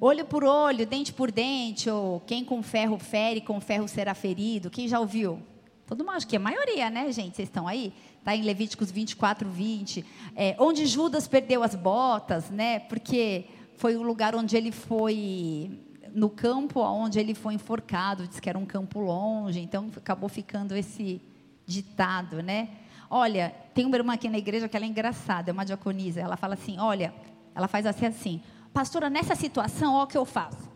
[0.00, 4.70] olho por olho, dente por dente, ou quem com ferro fere, com ferro será ferido.
[4.70, 5.42] Quem já ouviu?
[5.86, 7.36] Todo mundo, acho que a maioria, né, gente?
[7.36, 7.92] Vocês estão aí?
[8.18, 10.04] Está em Levíticos 24, 20.
[10.36, 12.78] É, onde Judas perdeu as botas, né?
[12.78, 15.70] Porque foi o lugar onde ele foi
[16.14, 20.76] no campo onde ele foi enforcado, diz que era um campo longe, então acabou ficando
[20.76, 21.20] esse
[21.66, 22.68] ditado, né?
[23.08, 26.36] Olha, tem uma irmã aqui na igreja que ela é engraçada, é uma diaconisa, ela
[26.36, 27.12] fala assim, olha,
[27.54, 28.42] ela faz assim assim,
[28.72, 30.70] pastora, nessa situação, olha o que eu faço.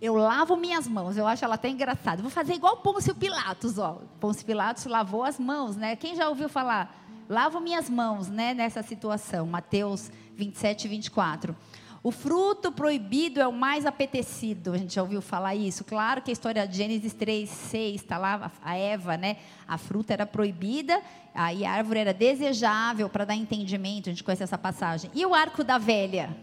[0.00, 2.20] Eu lavo minhas mãos, eu acho ela até engraçada.
[2.20, 4.02] Vou fazer igual Pôncio Pilatos, ó.
[4.20, 5.96] Pôncio Pilatos lavou as mãos, né?
[5.96, 6.94] Quem já ouviu falar?
[7.28, 9.46] Lavo minhas mãos, né, nessa situação.
[9.46, 11.56] Mateus 27, 24.
[12.04, 14.74] O fruto proibido é o mais apetecido.
[14.74, 15.82] A gente já ouviu falar isso?
[15.84, 19.38] Claro que a história de Gênesis 3, 6, está lá a Eva, né?
[19.66, 21.00] A fruta era proibida,
[21.34, 24.10] aí a árvore era desejável para dar entendimento.
[24.10, 25.10] A gente conhece essa passagem.
[25.14, 26.36] E o arco da velha?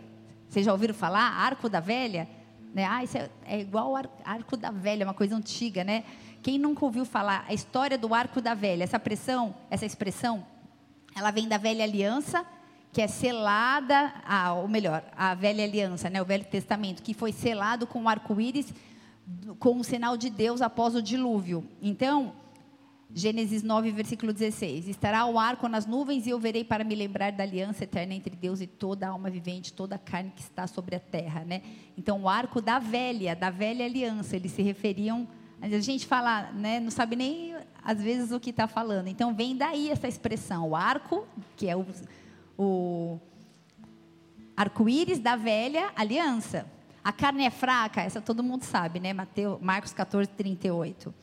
[0.50, 1.22] Vocês já ouviram falar?
[1.22, 2.28] Arco da velha?
[2.74, 2.84] Né?
[2.84, 6.06] Ah, isso é, é igual ao arco da velha, uma coisa antiga, né?
[6.42, 8.84] Quem nunca ouviu falar a história do arco da velha?
[8.84, 10.44] Essa pressão, essa expressão,
[11.16, 12.44] ela vem da velha aliança
[12.92, 17.32] que é selada, ah, ou melhor, a velha aliança, né, o Velho Testamento, que foi
[17.32, 18.74] selado com o arco-íris,
[19.60, 21.64] com o sinal de Deus após o dilúvio.
[21.82, 22.34] Então,
[23.14, 27.32] Gênesis 9, versículo 16: Estará o arco nas nuvens e eu verei para me lembrar
[27.32, 30.68] da aliança eterna entre Deus e toda a alma vivente, toda a carne que está
[30.68, 31.44] sobre a terra.
[31.46, 31.62] Né?
[31.98, 35.28] Então, o arco da velha, da velha aliança, eles se referiam.
[35.62, 39.08] A gente fala, né, não sabe nem às vezes o que está falando.
[39.08, 41.86] Então, vem daí essa expressão, o arco, que é o
[42.58, 43.20] o
[44.56, 46.66] arco-íris da velha aliança.
[47.04, 49.12] A carne é fraca, essa todo mundo sabe, né?
[49.14, 51.14] Mateus, Marcos 14, 38.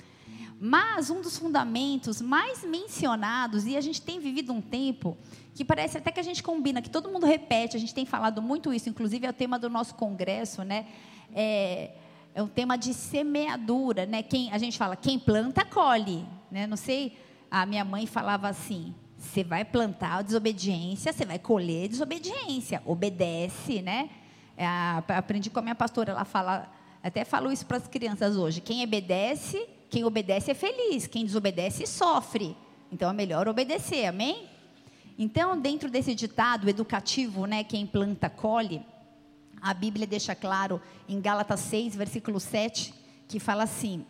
[0.60, 5.16] Mas um dos fundamentos mais mencionados, e a gente tem vivido um tempo
[5.54, 8.42] que parece até que a gente combina, que todo mundo repete, a gente tem falado
[8.42, 10.86] muito isso, inclusive é o tema do nosso congresso, né?
[11.32, 11.92] É,
[12.34, 14.22] é um tema de semeadura, né?
[14.22, 16.26] Quem, a gente fala, quem planta, colhe.
[16.50, 16.66] Né?
[16.66, 17.16] Não sei,
[17.50, 22.80] a minha mãe falava assim, você vai plantar desobediência, você vai colher desobediência.
[22.86, 24.10] Obedece, né?
[24.56, 24.64] É,
[25.14, 28.60] aprendi com a minha pastora, ela fala, até falo isso para as crianças hoje.
[28.60, 32.56] Quem obedece, quem obedece é feliz, quem desobedece sofre.
[32.92, 34.48] Então é melhor obedecer, amém?
[35.18, 38.80] Então, dentro desse ditado educativo, né, quem planta colhe,
[39.60, 42.94] a Bíblia deixa claro em Gálatas 6, versículo 7,
[43.26, 44.06] que fala assim: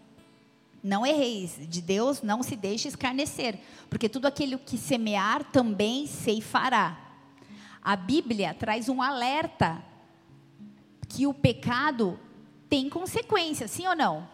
[0.83, 3.59] não erreis, de Deus não se deixe escarnecer,
[3.91, 6.97] porque tudo aquilo que semear também ceifará.
[7.83, 9.83] A Bíblia traz um alerta
[11.09, 12.19] que o pecado
[12.69, 14.28] tem consequência, sim ou não?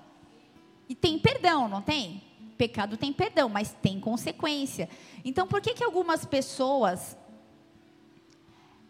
[0.88, 2.22] E tem perdão, não tem?
[2.58, 4.88] Pecado tem perdão, mas tem consequência.
[5.24, 7.16] Então, por que, que algumas pessoas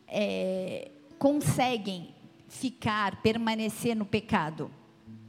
[0.06, 2.14] é, conseguem
[2.48, 4.70] ficar, permanecer no pecado?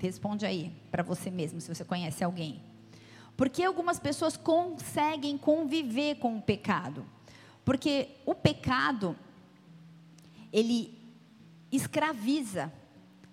[0.05, 2.61] Responde aí para você mesmo, se você conhece alguém.
[3.35, 7.03] Porque algumas pessoas conseguem conviver com o pecado.
[7.65, 9.15] Porque o pecado,
[10.53, 10.95] ele
[11.71, 12.71] escraviza.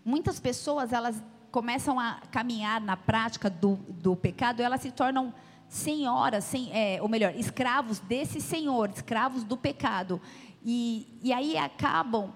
[0.02, 5.34] Muitas pessoas, elas começam a caminhar na prática do, do pecado, elas se tornam
[5.68, 10.18] senhoras, sem, é, ou melhor, escravos desse senhor, escravos do pecado.
[10.64, 12.32] E, e aí acabam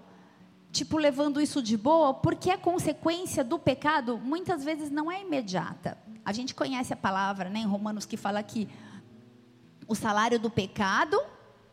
[0.77, 5.97] tipo, levando isso de boa, porque a consequência do pecado muitas vezes não é imediata.
[6.25, 8.69] A gente conhece a palavra, né, em Romanos, que fala que
[9.89, 11.19] o salário do pecado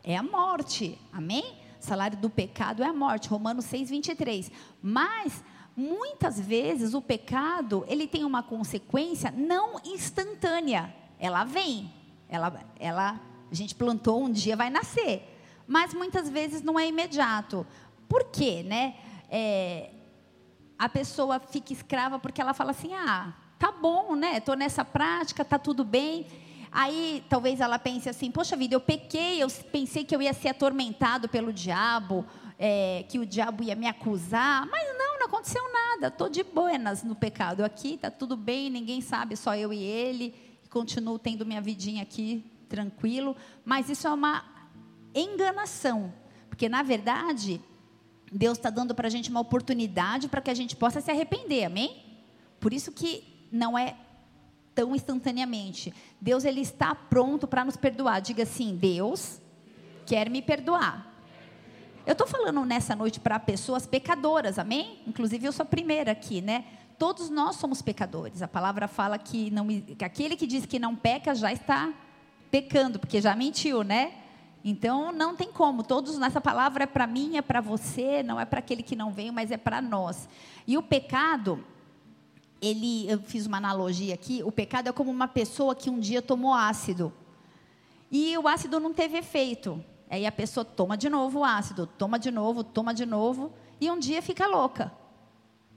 [0.02, 0.98] é a morte.
[1.12, 1.58] Amém?
[1.80, 3.28] O salário do pecado é a morte.
[3.28, 4.50] Romanos 6, 23.
[4.80, 5.44] Mas,
[5.76, 10.94] muitas vezes, o pecado, ele tem uma consequência não instantânea.
[11.18, 11.92] Ela vem.
[12.28, 13.20] Ela, ela,
[13.50, 15.30] a gente plantou, um dia vai nascer.
[15.66, 17.66] Mas, muitas vezes, não é imediato.
[18.14, 18.94] Por quê, né?
[19.28, 19.90] É,
[20.78, 24.36] a pessoa fica escrava porque ela fala assim: ah, tá bom, né?
[24.36, 26.28] Estou nessa prática, tá tudo bem.
[26.70, 30.50] Aí talvez ela pense assim: poxa vida, eu pequei, eu pensei que eu ia ser
[30.50, 32.24] atormentado pelo diabo,
[32.56, 36.06] é, que o diabo ia me acusar, mas não, não aconteceu nada.
[36.06, 40.32] Estou de buenas no pecado aqui, tá tudo bem, ninguém sabe, só eu e ele.
[40.64, 43.34] E continuo tendo minha vidinha aqui tranquilo.
[43.64, 44.44] Mas isso é uma
[45.12, 46.14] enganação,
[46.48, 47.60] porque na verdade
[48.36, 51.62] Deus está dando para a gente uma oportunidade para que a gente possa se arrepender,
[51.62, 52.04] amém?
[52.58, 53.96] Por isso que não é
[54.74, 55.94] tão instantaneamente.
[56.20, 58.20] Deus ele está pronto para nos perdoar.
[58.20, 59.40] Diga assim, Deus
[60.04, 61.14] quer me perdoar.
[62.04, 65.00] Eu estou falando nessa noite para pessoas pecadoras, amém?
[65.06, 66.64] Inclusive eu sou a primeira aqui, né?
[66.98, 68.42] Todos nós somos pecadores.
[68.42, 71.94] A palavra fala que, não, que aquele que diz que não peca já está
[72.50, 74.23] pecando, porque já mentiu, né?
[74.64, 75.82] Então não tem como.
[75.82, 79.12] Todos nessa palavra é para mim, é para você, não é para aquele que não
[79.12, 80.26] veio, mas é para nós.
[80.66, 81.62] E o pecado,
[82.62, 84.42] ele, eu fiz uma analogia aqui.
[84.42, 87.12] O pecado é como uma pessoa que um dia tomou ácido
[88.10, 89.84] e o ácido não teve efeito.
[90.08, 93.90] Aí a pessoa toma de novo o ácido, toma de novo, toma de novo e
[93.90, 94.92] um dia fica louca.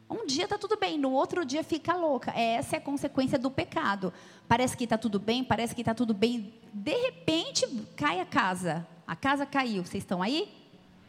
[0.09, 2.31] Um dia está tudo bem, no outro dia fica louca.
[2.31, 4.13] Essa é a consequência do pecado.
[4.47, 6.53] Parece que está tudo bem, parece que está tudo bem.
[6.73, 8.87] De repente, cai a casa.
[9.05, 9.83] A casa caiu.
[9.83, 10.49] Vocês estão aí?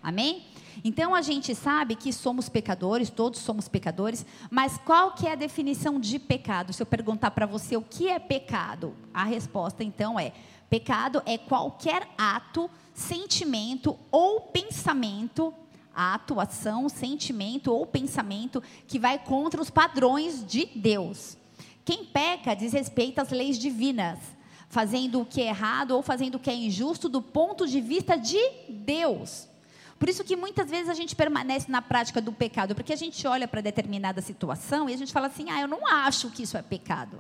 [0.03, 0.45] Amém?
[0.85, 5.37] Então a gente sabe que somos pecadores, todos somos pecadores, mas qual que é a
[5.37, 6.73] definição de pecado?
[6.73, 10.33] Se eu perguntar para você o que é pecado, a resposta então é:
[10.71, 15.53] pecado é qualquer ato, sentimento ou pensamento
[15.99, 21.37] a atuação, sentimento ou pensamento que vai contra os padrões de Deus.
[21.85, 24.21] Quem peca diz respeito às leis divinas,
[24.69, 28.15] fazendo o que é errado ou fazendo o que é injusto do ponto de vista
[28.15, 29.49] de Deus.
[29.99, 33.27] Por isso que muitas vezes a gente permanece na prática do pecado, porque a gente
[33.27, 36.57] olha para determinada situação e a gente fala assim: ah, eu não acho que isso
[36.57, 37.19] é pecado.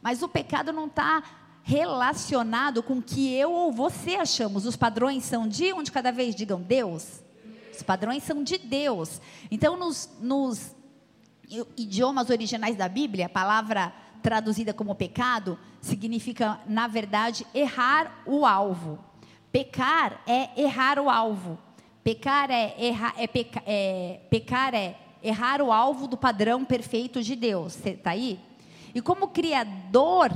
[0.00, 1.22] Mas o pecado não está
[1.62, 4.64] relacionado com o que eu ou você achamos.
[4.64, 7.23] Os padrões são de onde cada vez digam Deus.
[7.76, 9.20] Os padrões são de Deus.
[9.50, 10.74] Então, nos, nos
[11.76, 13.92] idiomas originais da Bíblia, a palavra
[14.22, 18.98] traduzida como pecado significa, na verdade, errar o alvo.
[19.52, 21.58] Pecar é errar o alvo.
[22.02, 27.36] Pecar é, errar, é, peca, é, pecar é errar o alvo do padrão perfeito de
[27.36, 27.84] Deus.
[27.84, 28.40] Está aí?
[28.94, 30.30] E como Criador,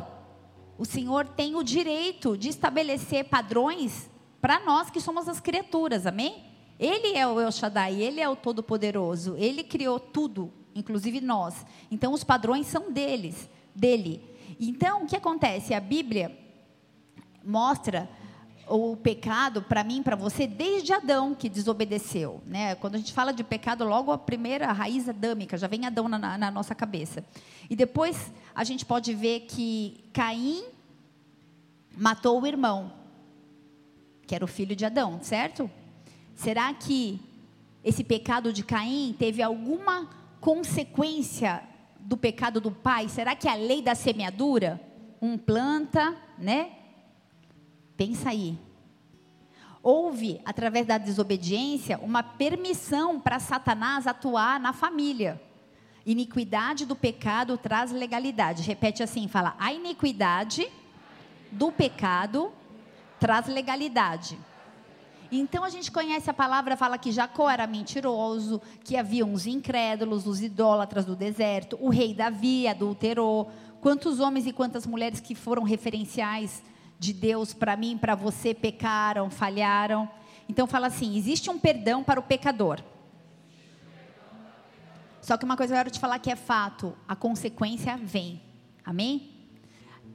[0.79, 6.48] o Senhor tem o direito de estabelecer padrões para nós que somos as criaturas, amém?
[6.79, 11.67] Ele é o El Shaddai, ele é o Todo-Poderoso, ele criou tudo, inclusive nós.
[11.91, 14.23] Então os padrões são deles, dele.
[14.61, 15.75] Então o que acontece?
[15.75, 16.37] A Bíblia
[17.45, 18.09] mostra
[18.69, 22.75] o pecado para mim, para você, desde Adão que desobedeceu, né?
[22.75, 26.39] Quando a gente fala de pecado, logo a primeira raiz adâmica já vem Adão na,
[26.39, 27.25] na nossa cabeça.
[27.69, 30.65] E depois a gente pode ver que Caim
[31.97, 32.93] matou o irmão,
[34.27, 35.71] que era o filho de Adão, certo?
[36.39, 37.21] Será que
[37.83, 40.09] esse pecado de Caim teve alguma
[40.41, 41.61] consequência
[41.99, 43.09] do pecado do pai?
[43.09, 44.81] Será que a lei da semeadura?
[45.21, 46.71] Um planta, né?
[47.97, 48.57] Pensa aí.
[49.83, 55.43] Houve, através da desobediência, uma permissão para Satanás atuar na família.
[56.07, 58.63] Iniquidade do pecado traz legalidade.
[58.63, 60.69] Repete assim, fala: a iniquidade
[61.51, 62.53] do pecado
[63.19, 64.39] traz legalidade.
[65.31, 70.27] Então a gente conhece a palavra, fala que Jacó era mentiroso, que havia uns incrédulos,
[70.27, 73.51] os idólatras do deserto, o rei Davi adulterou.
[73.81, 76.63] Quantos homens e quantas mulheres que foram referenciais
[76.99, 80.09] de Deus para mim, para você, pecaram, falharam.
[80.49, 82.83] Então fala assim: existe um perdão para o pecador.
[85.21, 88.41] Só que uma coisa eu quero te falar que é fato: a consequência vem.
[88.85, 89.31] Amém?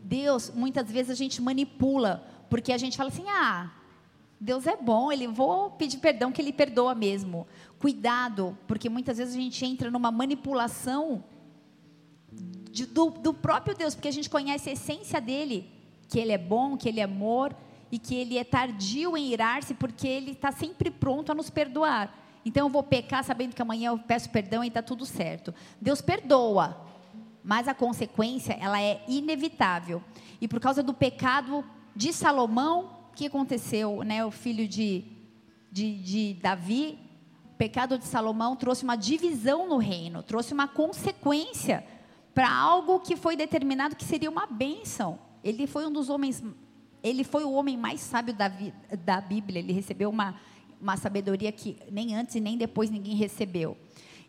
[0.04, 3.71] Deus, muitas vezes a gente manipula, porque a gente fala assim: ah,
[4.44, 7.48] Deus é bom, ele vou pedir perdão que ele perdoa mesmo.
[7.80, 11.24] Cuidado, porque muitas vezes a gente entra numa manipulação
[12.69, 15.72] de, do, do próprio Deus, porque a gente conhece a essência dele,
[16.10, 17.56] que ele é bom, que ele é amor
[17.90, 22.13] e que ele é tardio em irar-se, porque ele está sempre pronto a nos perdoar.
[22.44, 25.56] Então eu vou pecar sabendo que amanhã eu peço perdão e está tudo certo.
[25.80, 26.85] Deus perdoa,
[27.42, 30.04] mas a consequência ela é inevitável.
[30.42, 31.64] E por causa do pecado
[31.95, 34.25] de Salomão, que aconteceu, né?
[34.25, 35.05] O filho de,
[35.71, 36.97] de, de Davi,
[37.45, 41.85] o pecado de Salomão trouxe uma divisão no reino, trouxe uma consequência
[42.33, 45.19] para algo que foi determinado que seria uma bênção.
[45.43, 46.43] Ele foi um dos homens,
[47.01, 48.51] ele foi o homem mais sábio da,
[49.05, 49.59] da Bíblia.
[49.59, 50.35] Ele recebeu uma,
[50.81, 53.77] uma sabedoria que nem antes e nem depois ninguém recebeu.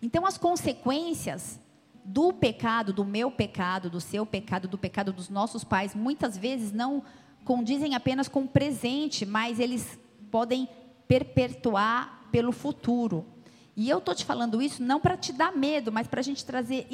[0.03, 1.59] Então, as consequências
[2.05, 6.71] do pecado, do meu pecado, do seu pecado, do pecado dos nossos pais, muitas vezes
[6.71, 7.03] não
[7.45, 9.99] condizem apenas com o presente, mas eles
[10.31, 10.69] podem
[11.07, 13.25] perpetuar pelo futuro.
[13.77, 16.45] E eu estou te falando isso não para te dar medo, mas para a gente
[16.45, 16.87] trazer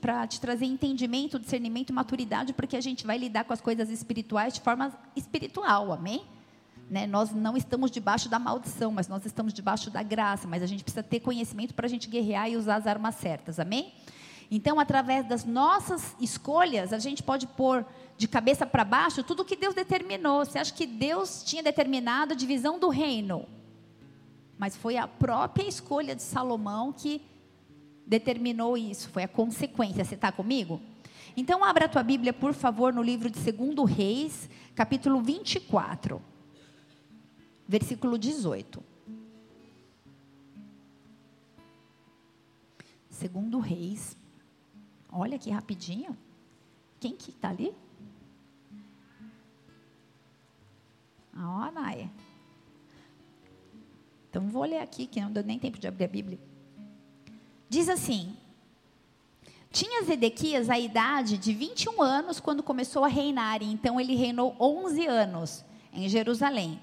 [0.00, 3.90] para te trazer entendimento, discernimento e maturidade, porque a gente vai lidar com as coisas
[3.90, 6.24] espirituais de forma espiritual, amém?
[6.90, 7.06] Né?
[7.06, 10.46] Nós não estamos debaixo da maldição, mas nós estamos debaixo da graça.
[10.46, 13.58] Mas a gente precisa ter conhecimento para a gente guerrear e usar as armas certas,
[13.58, 13.92] amém?
[14.50, 17.84] Então, através das nossas escolhas, a gente pode pôr
[18.16, 20.44] de cabeça para baixo tudo o que Deus determinou.
[20.44, 23.46] Você acha que Deus tinha determinado a divisão do reino?
[24.58, 27.20] Mas foi a própria escolha de Salomão que
[28.06, 30.04] determinou isso, foi a consequência.
[30.04, 30.80] Você está comigo?
[31.36, 36.22] Então, abra a tua Bíblia, por favor, no livro de 2 Reis, capítulo 24.
[37.68, 38.82] versículo 18.
[43.10, 44.16] Segundo Reis.
[45.10, 46.16] Olha aqui rapidinho.
[47.00, 47.74] Quem que está ali?
[51.36, 52.10] A Anaia.
[54.30, 56.38] Então vou ler aqui, que não deu nem tempo de abrir a Bíblia.
[57.68, 58.36] Diz assim:
[59.70, 64.56] Tinha Zedequias a idade de 21 anos quando começou a reinar, e então ele reinou
[64.60, 66.80] 11 anos em Jerusalém.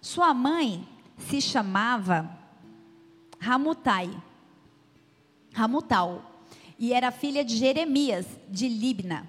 [0.00, 0.86] Sua mãe
[1.18, 2.30] se chamava
[3.38, 4.10] Ramutai,
[5.52, 6.30] Ramutal,
[6.78, 9.28] e era filha de Jeremias, de Libna.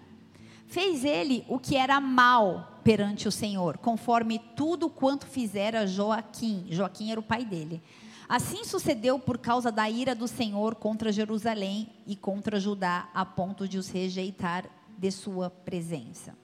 [0.68, 6.68] Fez ele o que era mal perante o Senhor, conforme tudo quanto fizera Joaquim.
[6.70, 7.82] Joaquim era o pai dele.
[8.30, 13.68] Assim sucedeu por causa da ira do Senhor contra Jerusalém e contra Judá, a ponto
[13.68, 16.38] de os rejeitar de sua presença.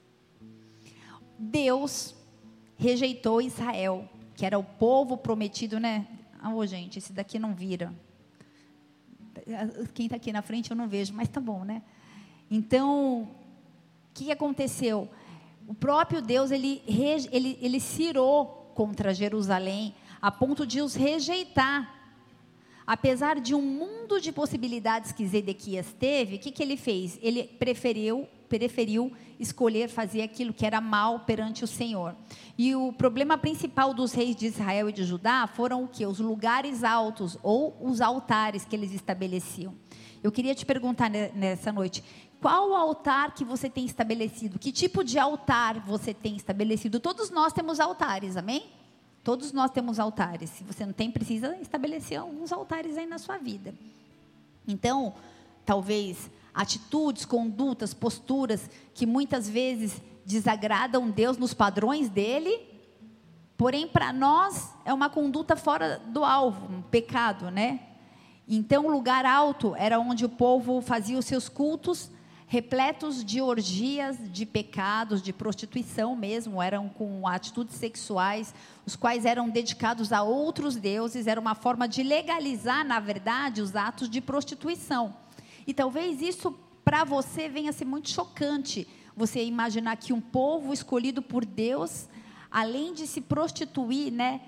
[1.37, 2.15] Deus
[2.75, 6.07] rejeitou Israel, que era o povo prometido, né?
[6.41, 7.93] Ah, oh, gente, esse daqui não vira.
[9.93, 11.83] Quem está aqui na frente eu não vejo, mas tá bom, né?
[12.49, 13.27] Então, o
[14.15, 15.07] que aconteceu?
[15.67, 16.81] O próprio Deus, ele,
[17.31, 21.99] ele, ele cirou contra Jerusalém, a ponto de os rejeitar.
[22.85, 27.17] Apesar de um mundo de possibilidades que Zedequias teve, o que, que ele fez?
[27.21, 32.15] Ele preferiu, preferiu escolher fazer aquilo que era mal perante o Senhor.
[32.57, 36.05] E o problema principal dos reis de Israel e de Judá foram o que?
[36.05, 39.73] Os lugares altos ou os altares que eles estabeleciam.
[40.23, 42.03] Eu queria te perguntar nessa noite,
[42.41, 44.57] qual o altar que você tem estabelecido?
[44.57, 46.99] Que tipo de altar você tem estabelecido?
[46.99, 48.65] Todos nós temos altares, amém?
[49.23, 50.49] Todos nós temos altares.
[50.49, 53.75] Se você não tem, precisa estabelecer alguns altares aí na sua vida.
[54.67, 55.13] Então,
[55.63, 62.59] talvez atitudes, condutas, posturas que muitas vezes desagradam Deus nos padrões dele,
[63.55, 67.81] porém para nós é uma conduta fora do alvo, um pecado, né?
[68.47, 72.09] Então, o lugar alto era onde o povo fazia os seus cultos
[72.51, 78.53] repletos de orgias, de pecados, de prostituição mesmo, eram com atitudes sexuais,
[78.85, 83.73] os quais eram dedicados a outros deuses, era uma forma de legalizar, na verdade, os
[83.73, 85.15] atos de prostituição.
[85.65, 86.53] E talvez isso
[86.83, 92.09] para você venha ser muito chocante, você imaginar que um povo escolhido por Deus,
[92.51, 94.41] além de se prostituir, né,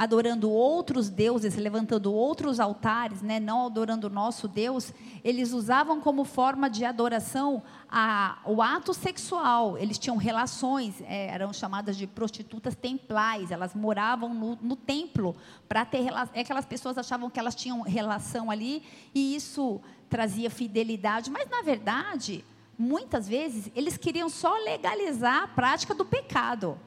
[0.00, 6.24] adorando outros deuses, levantando outros altares, né, não adorando o nosso Deus, eles usavam como
[6.24, 9.76] forma de adoração a, o ato sexual.
[9.76, 15.36] Eles tinham relações, é, eram chamadas de prostitutas templais, elas moravam no, no templo
[15.68, 18.82] para ter é aquelas pessoas achavam que elas tinham relação ali
[19.14, 22.42] e isso trazia fidelidade, mas na verdade,
[22.78, 26.78] muitas vezes eles queriam só legalizar a prática do pecado.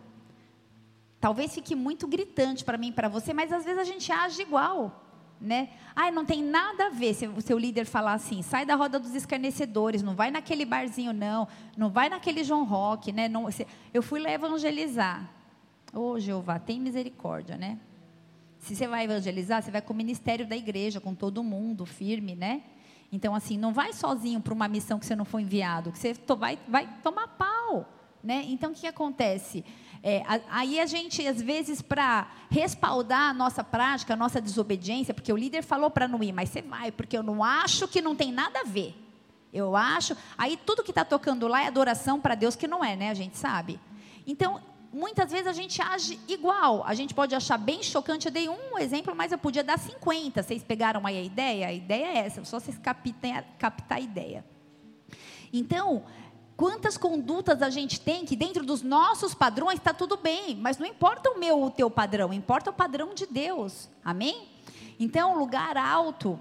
[1.23, 5.05] Talvez fique muito gritante para mim para você, mas às vezes a gente age igual.
[5.39, 5.69] Né?
[5.95, 8.99] Ai, não tem nada a ver se o seu líder falar assim, sai da roda
[8.99, 13.29] dos escarnecedores, não vai naquele barzinho não, não vai naquele João Rock, né?
[13.29, 13.47] Não,
[13.93, 15.31] eu fui lá evangelizar.
[15.93, 17.79] Ô oh, Jeová, tem misericórdia, né?
[18.59, 22.35] Se você vai evangelizar, você vai com o ministério da igreja, com todo mundo, firme,
[22.35, 22.63] né?
[23.13, 26.13] Então, assim, não vai sozinho para uma missão que você não foi enviado, que você
[26.37, 27.87] vai, vai tomar pau,
[28.21, 28.43] né?
[28.45, 29.63] Então, o que acontece?
[30.05, 35.31] É, aí a gente, às vezes, para respaldar a nossa prática, a nossa desobediência, porque
[35.31, 38.13] o líder falou para não ir, mas você vai, porque eu não acho que não
[38.13, 38.93] tem nada a ver.
[39.53, 40.17] Eu acho.
[40.37, 43.11] Aí tudo que está tocando lá é adoração para Deus, que não é, né?
[43.11, 43.79] A gente sabe.
[44.27, 44.59] Então,
[44.91, 46.83] muitas vezes a gente age igual.
[46.85, 48.25] A gente pode achar bem chocante.
[48.25, 50.43] Eu dei um exemplo, mas eu podia dar 50.
[50.43, 51.67] Vocês pegaram aí a ideia?
[51.67, 54.43] A ideia é essa, só vocês captar, captar a ideia.
[55.53, 56.03] Então,
[56.55, 60.85] Quantas condutas a gente tem que dentro dos nossos padrões está tudo bem, mas não
[60.85, 63.89] importa o meu ou o teu padrão, importa o padrão de Deus.
[64.05, 64.49] Amém?
[64.99, 66.39] Então, lugar alto,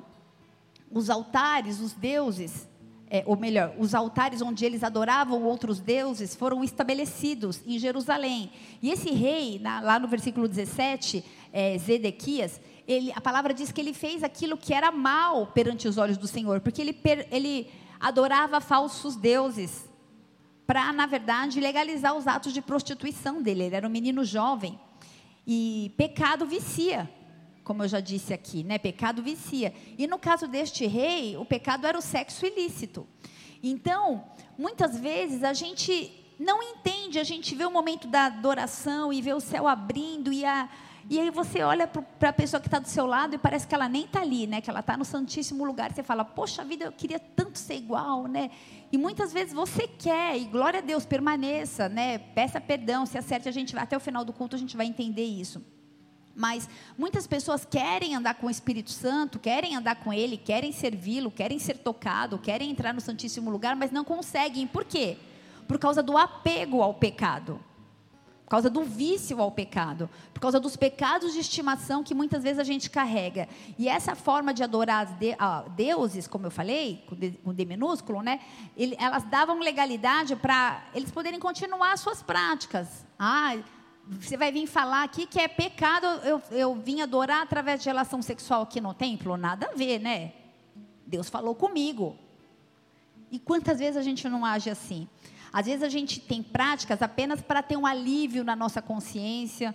[0.90, 2.68] os altares, os deuses,
[3.08, 8.52] é, ou melhor, os altares onde eles adoravam outros deuses foram estabelecidos em Jerusalém.
[8.82, 13.80] E esse rei, na, lá no versículo 17, é, Zedequias, ele, a palavra diz que
[13.80, 16.98] ele fez aquilo que era mal perante os olhos do Senhor, porque ele,
[17.30, 19.91] ele adorava falsos deuses
[20.72, 23.64] para, na verdade, legalizar os atos de prostituição dele.
[23.64, 24.80] Ele era um menino jovem.
[25.46, 27.10] E pecado vicia,
[27.62, 28.78] como eu já disse aqui, né?
[28.78, 29.74] Pecado vicia.
[29.98, 33.06] E no caso deste rei, o pecado era o sexo ilícito.
[33.62, 34.24] Então,
[34.56, 36.10] muitas vezes a gente
[36.40, 40.42] não entende, a gente vê o momento da adoração e vê o céu abrindo e
[40.42, 40.70] a
[41.10, 43.74] e aí você olha para a pessoa que está do seu lado e parece que
[43.74, 44.60] ela nem está ali, né?
[44.60, 45.92] Que ela está no santíssimo lugar.
[45.92, 48.50] Você fala, poxa vida, eu queria tanto ser igual, né?
[48.90, 52.18] E muitas vezes você quer, e glória a Deus, permaneça, né?
[52.18, 55.24] Peça perdão, se acerte, a gente até o final do culto a gente vai entender
[55.24, 55.64] isso.
[56.34, 61.30] Mas muitas pessoas querem andar com o Espírito Santo, querem andar com Ele, querem servi-lo,
[61.30, 64.66] querem ser tocado, querem entrar no Santíssimo Lugar, mas não conseguem.
[64.66, 65.18] Por quê?
[65.68, 67.60] Por causa do apego ao pecado,
[68.52, 72.64] causa do vício ao pecado, por causa dos pecados de estimação que muitas vezes a
[72.64, 73.48] gente carrega.
[73.78, 77.64] E essa forma de adorar de, ah, deuses, como eu falei, com D, com D
[77.64, 78.40] minúsculo, né?
[78.76, 83.06] Ele, elas davam legalidade para eles poderem continuar suas práticas.
[83.18, 83.56] Ah,
[84.06, 88.20] você vai vir falar aqui que é pecado eu, eu vim adorar através de relação
[88.20, 89.34] sexual aqui no templo?
[89.38, 90.34] Nada a ver, né?
[91.06, 92.18] Deus falou comigo.
[93.30, 95.08] E quantas vezes a gente não age assim?
[95.52, 99.74] Às vezes a gente tem práticas apenas para ter um alívio na nossa consciência.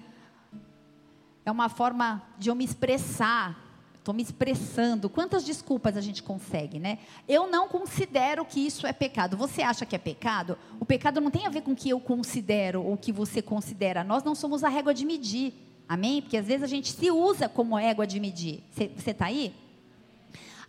[1.45, 3.67] É uma forma de eu me expressar
[4.07, 5.09] estou me expressando.
[5.09, 6.99] Quantas desculpas a gente consegue, né?
[7.27, 9.35] Eu não considero que isso é pecado.
[9.35, 10.57] Você acha que é pecado?
[10.79, 13.41] O pecado não tem a ver com o que eu considero ou o que você
[13.41, 14.05] considera.
[14.05, 15.53] Nós não somos a régua de medir.
[15.89, 16.21] Amém?
[16.21, 18.63] Porque às vezes a gente se usa como régua de medir.
[18.71, 19.53] Você está aí?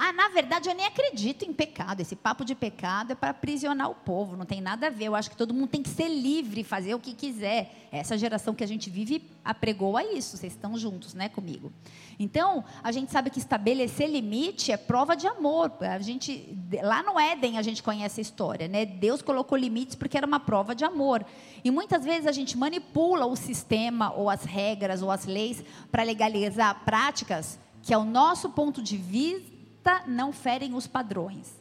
[0.00, 2.00] Ah, na verdade eu nem acredito em pecado.
[2.00, 5.06] Esse papo de pecado é para aprisionar o povo, não tem nada a ver.
[5.06, 7.88] Eu acho que todo mundo tem que ser livre, fazer o que quiser.
[7.90, 10.36] Essa geração que a gente vive apregou a isso.
[10.36, 11.72] Vocês estão juntos, né, comigo?
[12.16, 15.72] Então, a gente sabe que estabelecer limite é prova de amor.
[15.80, 18.86] A gente lá no Éden a gente conhece a história, né?
[18.86, 21.26] Deus colocou limites porque era uma prova de amor.
[21.64, 26.04] E muitas vezes a gente manipula o sistema ou as regras ou as leis para
[26.04, 29.57] legalizar práticas que ao nosso ponto de vista
[30.06, 31.58] não ferem os padrões.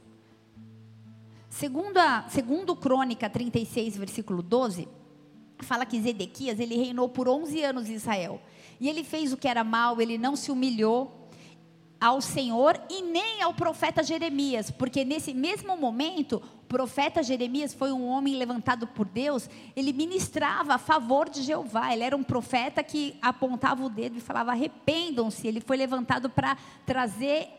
[1.49, 4.87] Segundo, a, segundo Crônica 36, versículo 12,
[5.59, 8.41] fala que Zedequias, ele reinou por 11 anos em Israel.
[8.79, 11.27] E ele fez o que era mal, ele não se humilhou
[11.99, 17.91] ao Senhor e nem ao profeta Jeremias, porque nesse mesmo momento, o profeta Jeremias foi
[17.91, 22.83] um homem levantado por Deus, ele ministrava a favor de Jeová, ele era um profeta
[22.83, 25.47] que apontava o dedo e falava: arrependam-se.
[25.47, 26.55] Ele foi levantado para
[26.85, 27.49] trazer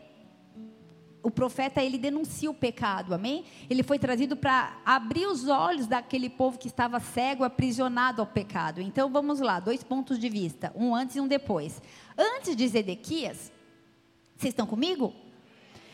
[1.21, 3.43] o profeta ele denuncia o pecado, amém?
[3.69, 8.81] Ele foi trazido para abrir os olhos daquele povo que estava cego, aprisionado ao pecado.
[8.81, 11.81] Então vamos lá, dois pontos de vista, um antes e um depois.
[12.17, 13.51] Antes de Zedequias,
[14.37, 15.13] vocês estão comigo?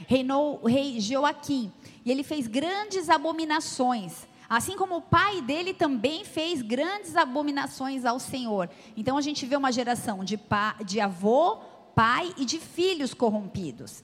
[0.07, 1.71] Reinou o rei Joaquim,
[2.05, 4.27] e ele fez grandes abominações.
[4.47, 8.69] Assim como o pai dele também fez grandes abominações ao Senhor.
[8.95, 11.57] Então a gente vê uma geração de, pa, de avô,
[11.95, 14.03] pai e de filhos corrompidos.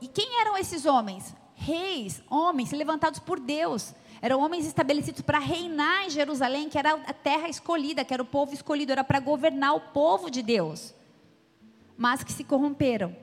[0.00, 1.34] E quem eram esses homens?
[1.54, 3.94] Reis, homens levantados por Deus.
[4.20, 8.26] Eram homens estabelecidos para reinar em Jerusalém, que era a terra escolhida, que era o
[8.26, 10.94] povo escolhido, era para governar o povo de Deus.
[11.96, 13.14] Mas que se corromperam.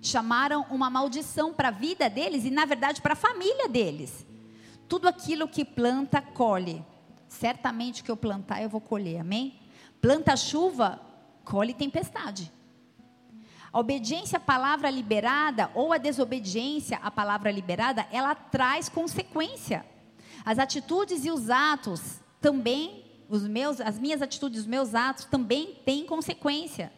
[0.00, 4.26] Chamaram uma maldição para a vida deles e, na verdade, para a família deles.
[4.88, 6.84] Tudo aquilo que planta, colhe.
[7.28, 9.60] Certamente o que eu plantar, eu vou colher, amém?
[10.00, 11.00] Planta chuva,
[11.44, 12.52] colhe tempestade.
[13.72, 19.86] A obediência à palavra liberada ou a desobediência à palavra liberada, ela traz consequência.
[20.44, 25.78] As atitudes e os atos também, os meus, as minhas atitudes, os meus atos também
[25.86, 26.92] têm consequência.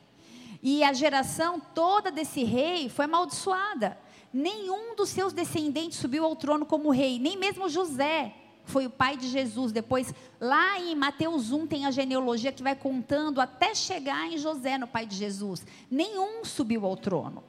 [0.61, 3.97] E a geração toda desse rei foi amaldiçoada.
[4.33, 8.35] Nenhum dos seus descendentes subiu ao trono como rei, nem mesmo José
[8.65, 9.73] foi o pai de Jesus.
[9.73, 14.79] Depois, lá em Mateus 1, tem a genealogia que vai contando até chegar em José,
[14.79, 15.67] no pai de Jesus.
[15.91, 17.43] Nenhum subiu ao trono.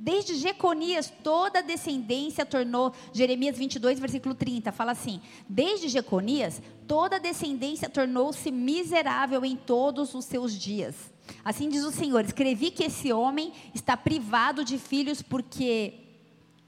[0.00, 7.16] Desde Jeconias, toda a descendência tornou, Jeremias 22, versículo 30, fala assim: Desde Jeconias, toda
[7.16, 11.12] a descendência tornou-se miserável em todos os seus dias.
[11.44, 16.07] Assim diz o Senhor: Escrevi que esse homem está privado de filhos porque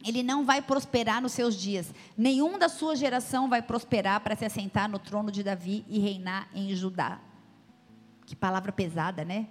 [0.05, 1.93] ele não vai prosperar nos seus dias.
[2.17, 6.49] Nenhum da sua geração vai prosperar para se assentar no trono de Davi e reinar
[6.55, 7.21] em Judá.
[8.25, 9.47] Que palavra pesada, né?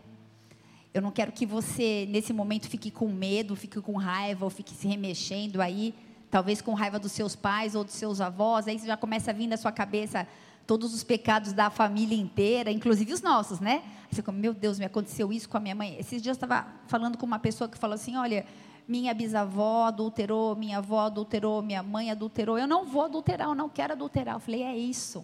[0.93, 4.73] Eu não quero que você, nesse momento, fique com medo, fique com raiva, ou fique
[4.73, 5.93] se remexendo aí,
[6.31, 8.67] talvez com raiva dos seus pais ou dos seus avós.
[8.67, 10.27] Aí já começa a vir na sua cabeça
[10.65, 13.83] todos os pecados da família inteira, inclusive os nossos, né?
[14.09, 15.95] Você como, meu Deus, me aconteceu isso com a minha mãe.
[15.99, 18.45] Esses dias eu estava falando com uma pessoa que falou assim: olha
[18.89, 22.57] minha bisavó adulterou, minha avó adulterou, minha mãe adulterou.
[22.57, 24.35] Eu não vou adulterar, eu não quero adulterar.
[24.35, 25.23] Eu falei, é isso.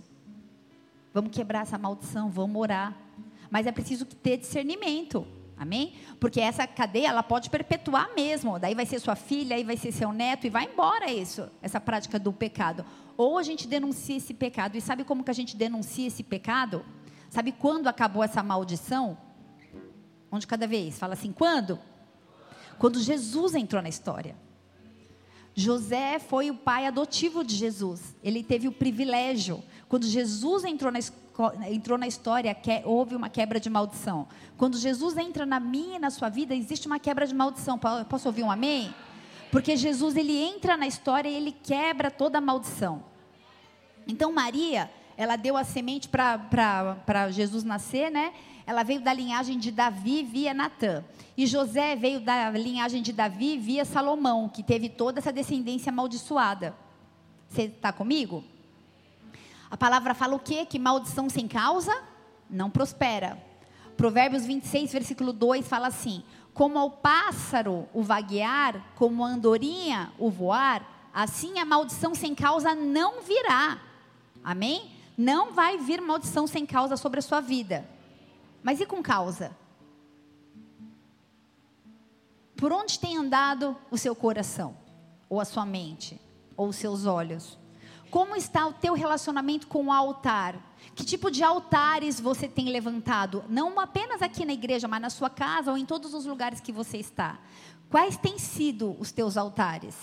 [1.12, 2.96] Vamos quebrar essa maldição, vamos orar.
[3.50, 5.26] Mas é preciso ter discernimento.
[5.58, 5.96] Amém?
[6.20, 8.60] Porque essa cadeia ela pode perpetuar mesmo.
[8.60, 11.80] Daí vai ser sua filha, aí vai ser seu neto e vai embora isso, essa
[11.80, 12.86] prática do pecado.
[13.18, 14.78] Ou a gente denuncia esse pecado.
[14.78, 16.86] E sabe como que a gente denuncia esse pecado?
[17.32, 19.18] Sabe quando acabou essa maldição?
[20.32, 21.00] Onde cada vez?
[21.00, 21.80] Fala assim, quando?
[22.78, 24.36] Quando Jesus entrou na história.
[25.54, 28.14] José foi o pai adotivo de Jesus.
[28.22, 29.64] Ele teve o privilégio.
[29.88, 31.00] Quando Jesus entrou na,
[31.70, 34.28] entrou na história, que, houve uma quebra de maldição.
[34.58, 37.80] Quando Jesus entra na minha e na sua vida, existe uma quebra de maldição.
[38.10, 38.94] Posso ouvir um amém?
[39.50, 43.04] Porque Jesus ele entra na história e ele quebra toda a maldição.
[44.06, 48.34] Então Maria, ela deu a semente para Jesus nascer, né?
[48.66, 51.04] Ela veio da linhagem de Davi via Natã.
[51.38, 56.76] E José veio da linhagem de Davi via Salomão, que teve toda essa descendência amaldiçoada.
[57.48, 58.44] Você está comigo?
[59.70, 60.66] A palavra fala o quê?
[60.66, 61.96] Que maldição sem causa
[62.50, 63.38] não prospera.
[63.96, 66.24] Provérbios 26, versículo 2 fala assim:
[66.54, 72.74] Como ao pássaro o vaguear, como a andorinha o voar, assim a maldição sem causa
[72.76, 73.80] não virá.
[74.44, 74.92] Amém?
[75.18, 77.95] Não vai vir maldição sem causa sobre a sua vida.
[78.66, 79.56] Mas e com causa?
[82.56, 84.76] Por onde tem andado o seu coração?
[85.30, 86.20] Ou a sua mente?
[86.58, 87.60] Ou os seus olhos?
[88.10, 90.56] Como está o teu relacionamento com o altar?
[90.96, 93.44] Que tipo de altares você tem levantado?
[93.48, 96.72] Não apenas aqui na igreja, mas na sua casa ou em todos os lugares que
[96.72, 97.38] você está.
[97.88, 99.96] Quais têm sido os teus altares?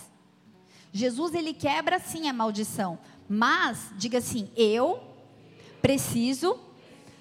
[0.93, 2.97] Jesus ele quebra sim a maldição,
[3.29, 5.03] mas diga assim: eu
[5.81, 6.57] preciso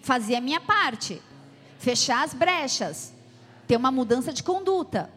[0.04, 1.20] fazer a minha parte,
[1.82, 3.12] fechar as brechas,
[3.68, 5.12] ter uma mudança de conduta.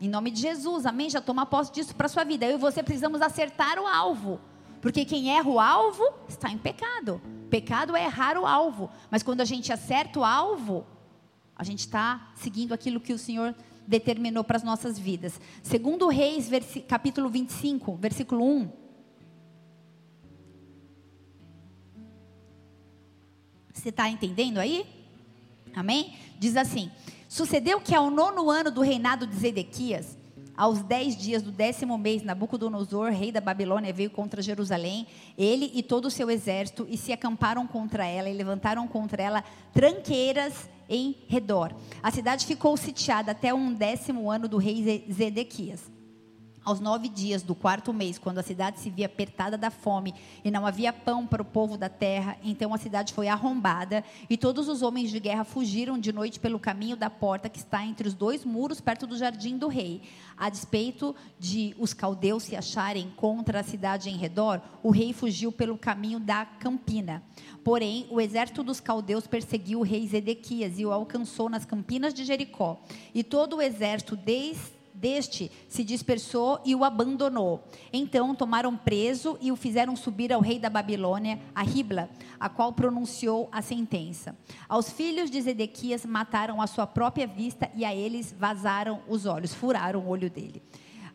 [0.00, 1.10] Em nome de Jesus, amém?
[1.10, 2.46] Já toma posse disso para a sua vida.
[2.46, 4.40] Eu e você precisamos acertar o alvo.
[4.80, 7.20] Porque quem erra o alvo está em pecado.
[7.50, 8.90] Pecado é errar o alvo.
[9.10, 10.86] Mas quando a gente acerta o alvo,
[11.54, 13.54] a gente está seguindo aquilo que o Senhor
[13.86, 15.38] determinou para as nossas vidas.
[15.62, 16.48] Segundo Reis,
[16.88, 18.72] capítulo 25, versículo 1.
[23.74, 24.99] Você está entendendo aí?
[25.74, 26.14] Amém?
[26.38, 26.90] Diz assim:
[27.28, 30.18] Sucedeu que ao nono ano do reinado de Zedequias,
[30.56, 35.06] aos dez dias do décimo mês, Nabucodonosor, rei da Babilônia, veio contra Jerusalém,
[35.38, 39.44] ele e todo o seu exército, e se acamparam contra ela, e levantaram contra ela
[39.72, 41.74] tranqueiras em redor.
[42.02, 45.99] A cidade ficou sitiada até um décimo ano do rei Zedequias.
[46.70, 50.52] Aos nove dias do quarto mês, quando a cidade se via apertada da fome e
[50.52, 54.68] não havia pão para o povo da terra, então a cidade foi arrombada e todos
[54.68, 58.14] os homens de guerra fugiram de noite pelo caminho da porta que está entre os
[58.14, 60.02] dois muros, perto do jardim do rei.
[60.36, 65.50] A despeito de os caldeus se acharem contra a cidade em redor, o rei fugiu
[65.50, 67.20] pelo caminho da campina.
[67.64, 72.24] Porém, o exército dos caldeus perseguiu o rei Zedequias e o alcançou nas campinas de
[72.24, 72.80] Jericó.
[73.12, 77.64] E todo o exército, desde deste se dispersou e o abandonou.
[77.92, 82.72] Então tomaram preso e o fizeram subir ao rei da Babilônia, a Ribla, a qual
[82.72, 84.36] pronunciou a sentença.
[84.68, 89.54] Aos filhos de Zedequias mataram a sua própria vista e a eles vazaram os olhos,
[89.54, 90.62] furaram o olho dele.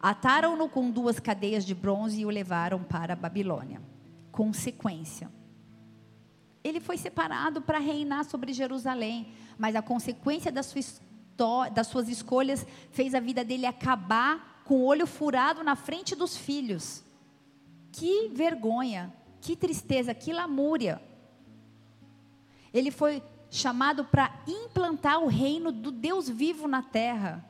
[0.02, 3.82] Ataram-no com duas cadeias de bronze e o levaram para a Babilônia.
[4.32, 5.32] Consequência.
[6.64, 10.82] Ele foi separado para reinar sobre Jerusalém, mas a consequência da sua
[11.74, 16.36] das suas escolhas fez a vida dele acabar com o olho furado na frente dos
[16.36, 17.04] filhos.
[17.92, 21.02] Que vergonha, que tristeza, que lamúria.
[22.74, 27.46] Ele foi chamado para implantar o reino do Deus vivo na terra.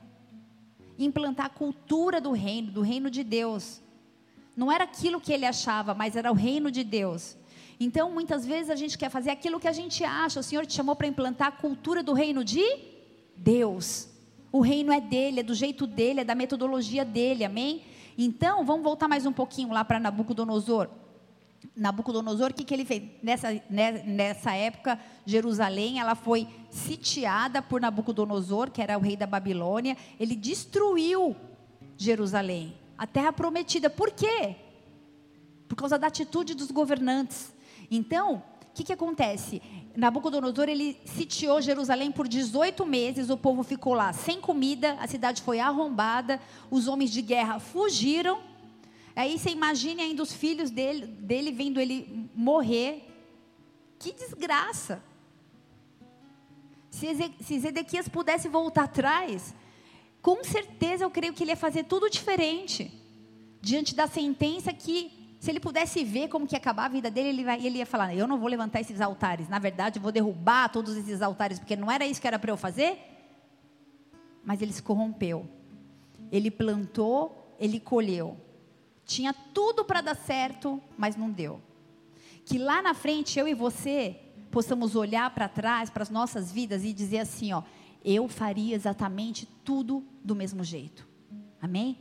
[0.99, 3.81] Implantar a cultura do reino, do reino de Deus.
[4.55, 7.37] Não era aquilo que ele achava, mas era o reino de Deus.
[7.79, 10.39] Então, muitas vezes a gente quer fazer aquilo que a gente acha.
[10.39, 12.94] O Senhor te chamou para implantar a cultura do reino de
[13.35, 14.09] Deus.
[14.51, 17.83] O reino é dele, é do jeito dele, é da metodologia dele, amém?
[18.17, 20.89] Então, vamos voltar mais um pouquinho lá para Nabucodonosor.
[21.75, 23.03] Nabucodonosor, o que, que ele fez?
[23.21, 29.27] Nessa, né, nessa época, Jerusalém, ela foi sitiada por Nabucodonosor, que era o rei da
[29.27, 29.97] Babilônia.
[30.19, 31.35] Ele destruiu
[31.97, 33.89] Jerusalém, a terra prometida.
[33.89, 34.55] Por quê?
[35.67, 37.53] Por causa da atitude dos governantes.
[37.89, 39.61] Então, o que, que acontece?
[39.95, 45.41] Nabucodonosor ele sitiou Jerusalém por 18 meses, o povo ficou lá sem comida, a cidade
[45.41, 48.41] foi arrombada, os homens de guerra fugiram.
[49.15, 53.09] Aí você imagine ainda os filhos dele, dele vendo ele morrer.
[53.97, 55.01] Que desgraça!
[56.91, 59.55] Se Zedequias pudesse voltar atrás,
[60.21, 62.91] com certeza eu creio que ele ia fazer tudo diferente.
[63.61, 67.29] Diante da sentença que se ele pudesse ver como que ia acabar a vida dele,
[67.29, 69.47] ele, vai, ele ia falar: Eu não vou levantar esses altares.
[69.47, 72.51] Na verdade, eu vou derrubar todos esses altares, porque não era isso que era para
[72.51, 72.97] eu fazer.
[74.43, 75.47] Mas ele se corrompeu.
[76.31, 78.35] Ele plantou, ele colheu.
[79.05, 81.61] Tinha tudo para dar certo, mas não deu.
[82.43, 86.83] Que lá na frente, eu e você, possamos olhar para trás, para as nossas vidas
[86.83, 87.61] e dizer assim: Ó,
[88.03, 91.07] eu faria exatamente tudo do mesmo jeito.
[91.61, 91.99] Amém?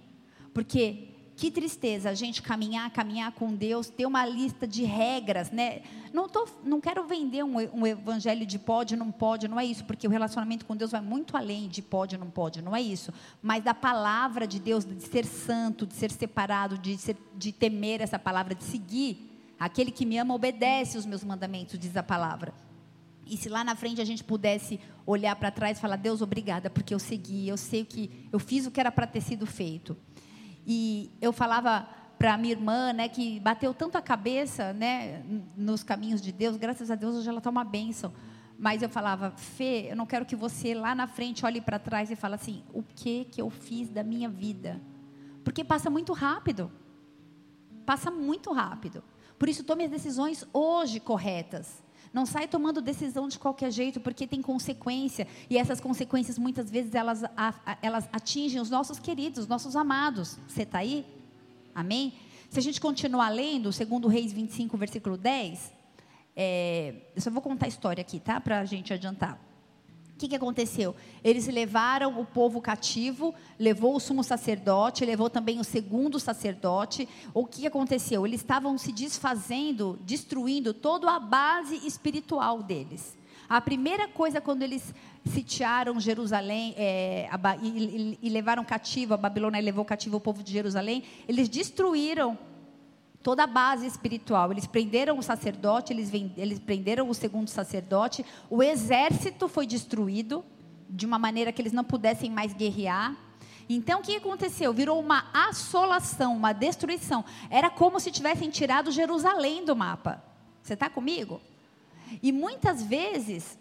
[0.54, 5.83] Porque que tristeza a gente caminhar, caminhar com Deus, ter uma lista de regras, né?
[6.12, 9.85] Não, tô, não quero vender um, um evangelho de pode, não pode, não é isso,
[9.85, 13.12] porque o relacionamento com Deus vai muito além de pode, não pode, não é isso.
[13.42, 18.01] Mas da palavra de Deus, de ser santo, de ser separado, de, ser, de temer
[18.01, 19.33] essa palavra, de seguir.
[19.59, 22.55] Aquele que me ama obedece os meus mandamentos, diz a palavra.
[23.27, 26.70] E se lá na frente a gente pudesse olhar para trás e falar, Deus, obrigada,
[26.70, 29.97] porque eu segui, eu sei que eu fiz o que era para ter sido feito.
[30.66, 35.22] E eu falava para minha irmã, né, que bateu tanto a cabeça, né,
[35.57, 38.12] nos caminhos de Deus, graças a Deus hoje ela está uma bênção.
[38.59, 42.11] Mas eu falava, Fê, eu não quero que você lá na frente olhe para trás
[42.11, 44.81] e fale assim, o que que eu fiz da minha vida?
[45.42, 46.70] Porque passa muito rápido.
[47.85, 49.05] Passa muito rápido.
[49.38, 51.84] Por isso tome as decisões hoje corretas.
[52.14, 55.27] Não sai tomando decisão de qualquer jeito, porque tem consequência.
[55.50, 57.24] E essas consequências, muitas vezes, elas,
[57.83, 60.38] elas atingem os nossos queridos, os nossos amados.
[60.46, 61.05] Você está aí?
[61.74, 62.12] Amém?
[62.48, 65.72] Se a gente continuar lendo, segundo Reis 25, versículo 10,
[66.37, 68.40] é, eu só vou contar a história aqui, tá?
[68.40, 69.37] Para a gente adiantar.
[70.14, 70.94] O que, que aconteceu?
[71.24, 77.09] Eles levaram o povo cativo, levou o sumo sacerdote, levou também o segundo sacerdote.
[77.35, 78.24] O que, aconteceu?
[78.24, 83.18] Eles estavam se desfazendo, destruindo toda a base espiritual deles.
[83.48, 84.94] A primeira coisa, quando eles
[85.27, 90.44] sitiaram Jerusalém é, a, e, e, e levaram cativo, a Babilônia levou cativo o povo
[90.44, 92.38] de Jerusalém, eles destruíram
[93.24, 94.52] toda a base espiritual.
[94.52, 100.44] Eles prenderam o sacerdote, eles, eles prenderam o segundo sacerdote, o exército foi destruído
[100.88, 103.16] de uma maneira que eles não pudessem mais guerrear.
[103.66, 104.74] Então o que aconteceu?
[104.74, 107.24] Virou uma assolação, uma destruição.
[107.48, 110.22] Era como se tivessem tirado Jerusalém do mapa.
[110.62, 111.40] Você está comigo?
[112.22, 113.58] E muitas vezes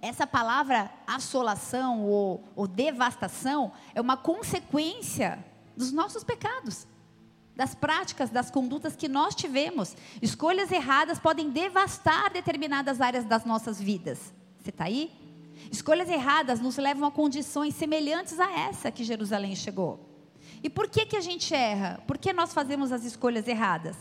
[0.00, 5.44] essa palavra assolação ou, ou devastação é uma consequência
[5.76, 6.86] dos nossos pecados
[7.56, 9.96] das práticas, das condutas que nós tivemos.
[10.20, 14.32] Escolhas erradas podem devastar determinadas áreas das nossas vidas.
[14.58, 15.12] Você está aí?
[15.70, 20.00] Escolhas erradas nos levam a condições semelhantes a essa que Jerusalém chegou.
[20.62, 22.00] E por que, que a gente erra?
[22.06, 23.96] Por que nós fazemos as escolhas erradas?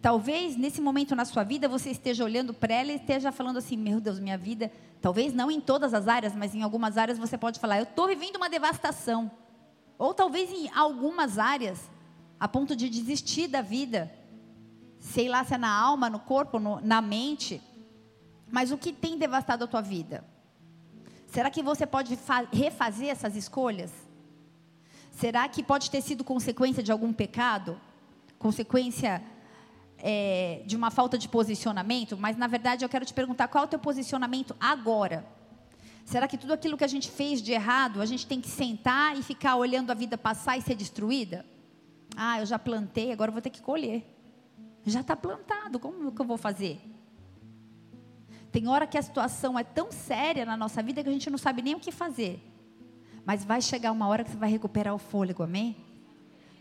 [0.00, 3.76] Talvez nesse momento na sua vida você esteja olhando para ela e esteja falando assim:
[3.76, 4.70] meu Deus, minha vida.
[5.00, 8.06] Talvez não em todas as áreas, mas em algumas áreas você pode falar: eu estou
[8.06, 9.30] vivendo uma devastação.
[9.98, 11.90] Ou talvez em algumas áreas
[12.40, 14.10] a ponto de desistir da vida.
[14.98, 17.60] Sei lá se é na alma, no corpo, no, na mente.
[18.50, 20.24] Mas o que tem devastado a tua vida?
[21.28, 22.18] Será que você pode
[22.50, 23.92] refazer essas escolhas?
[25.12, 27.78] Será que pode ter sido consequência de algum pecado?
[28.38, 29.22] Consequência
[29.98, 32.16] é, de uma falta de posicionamento?
[32.16, 35.24] Mas na verdade eu quero te perguntar qual é o teu posicionamento agora?
[36.04, 39.16] Será que tudo aquilo que a gente fez de errado, a gente tem que sentar
[39.16, 41.44] e ficar olhando a vida passar e ser destruída?
[42.16, 44.04] Ah, eu já plantei, agora vou ter que colher.
[44.84, 46.80] Já está plantado, como que eu vou fazer?
[48.50, 51.38] Tem hora que a situação é tão séria na nossa vida que a gente não
[51.38, 52.42] sabe nem o que fazer.
[53.24, 55.76] Mas vai chegar uma hora que você vai recuperar o fôlego, amém?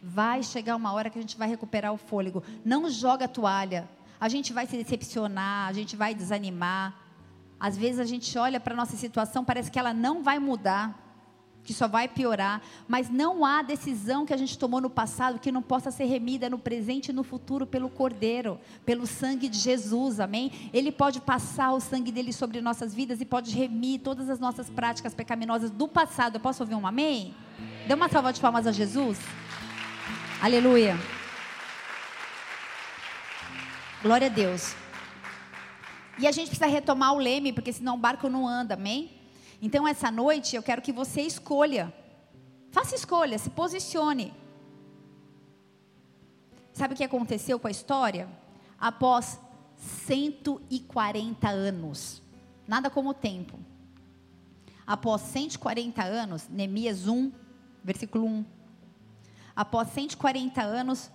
[0.03, 2.43] Vai chegar uma hora que a gente vai recuperar o fôlego.
[2.63, 3.89] Não joga a toalha.
[4.19, 6.95] A gente vai se decepcionar, a gente vai desanimar.
[7.59, 11.08] Às vezes a gente olha para a nossa situação, parece que ela não vai mudar
[11.69, 15.51] que só vai piorar, mas não há decisão que a gente tomou no passado que
[15.51, 20.19] não possa ser remida no presente e no futuro pelo Cordeiro, pelo sangue de Jesus,
[20.19, 20.51] amém?
[20.73, 24.67] Ele pode passar o sangue dele sobre nossas vidas e pode remir todas as nossas
[24.67, 26.37] práticas pecaminosas do passado.
[26.37, 27.35] Eu posso ouvir um amém?
[27.87, 29.19] Dê uma salva de palmas a Jesus.
[30.41, 30.97] Aleluia.
[34.01, 34.73] Glória a Deus.
[36.17, 39.18] E a gente precisa retomar o leme, porque senão o barco não anda, amém?
[39.61, 41.93] Então, essa noite, eu quero que você escolha.
[42.71, 44.33] Faça escolha, se posicione.
[46.71, 48.29] Sabe o que aconteceu com a história?
[48.79, 49.39] Após
[50.05, 52.21] 140 anos,
[52.67, 53.59] nada como o tempo.
[54.87, 57.31] Após 140 anos, Neemias 1,
[57.83, 58.45] versículo 1.
[59.55, 61.11] Após 140 anos,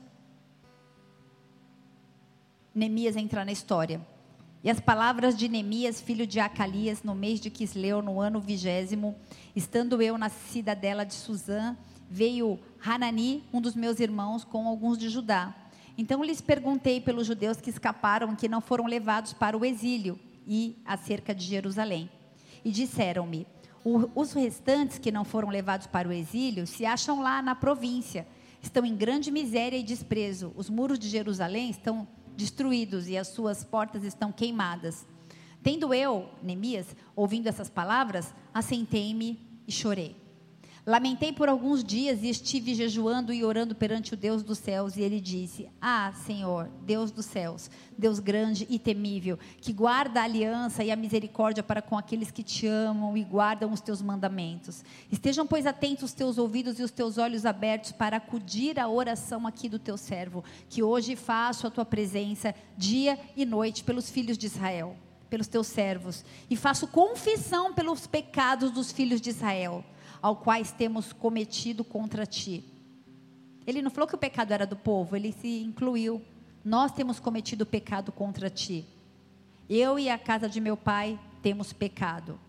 [2.74, 4.06] Neemias entra na história.
[4.64, 9.14] E as palavras de Neemias, filho de Acalias, no mês de Quisleu, no ano vigésimo,
[9.54, 11.76] estando eu na cidadela de Suzã,
[12.08, 15.54] veio Hanani, um dos meus irmãos, com alguns de Judá.
[15.98, 20.78] Então lhes perguntei pelos judeus que escaparam que não foram levados para o exílio e
[20.86, 22.08] acerca de Jerusalém.
[22.64, 23.46] E disseram-me:
[24.14, 28.26] os restantes que não foram levados para o exílio se acham lá na província,
[28.62, 30.54] estão em grande miséria e desprezo.
[30.56, 35.06] Os muros de Jerusalém estão destruídos e as suas portas estão queimadas.
[35.62, 40.23] Tendo eu, Neemias, ouvindo essas palavras, assentei-me e chorei.
[40.86, 44.98] Lamentei por alguns dias e estive jejuando e orando perante o Deus dos céus.
[44.98, 50.24] E ele disse: Ah, Senhor, Deus dos céus, Deus grande e temível, que guarda a
[50.24, 54.84] aliança e a misericórdia para com aqueles que te amam e guardam os teus mandamentos.
[55.10, 59.46] Estejam, pois, atentos os teus ouvidos e os teus olhos abertos para acudir à oração
[59.46, 64.36] aqui do teu servo, que hoje faço a tua presença dia e noite pelos filhos
[64.36, 64.98] de Israel,
[65.30, 69.82] pelos teus servos, e faço confissão pelos pecados dos filhos de Israel
[70.24, 72.64] ao quais temos cometido contra ti.
[73.66, 76.22] Ele não falou que o pecado era do povo, ele se incluiu.
[76.64, 78.86] Nós temos cometido pecado contra ti.
[79.68, 82.40] Eu e a casa de meu pai temos pecado.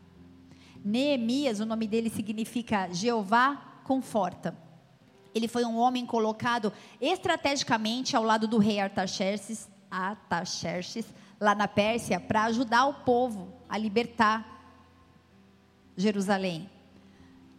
[0.86, 4.58] Neemias, o nome dele significa Jeová conforta.
[5.34, 12.22] Ele foi um homem colocado estrategicamente ao lado do rei Artaxerxes, Artaxerxes lá na Pérsia,
[12.22, 14.80] para ajudar o povo a libertar
[15.98, 16.74] Jerusalém.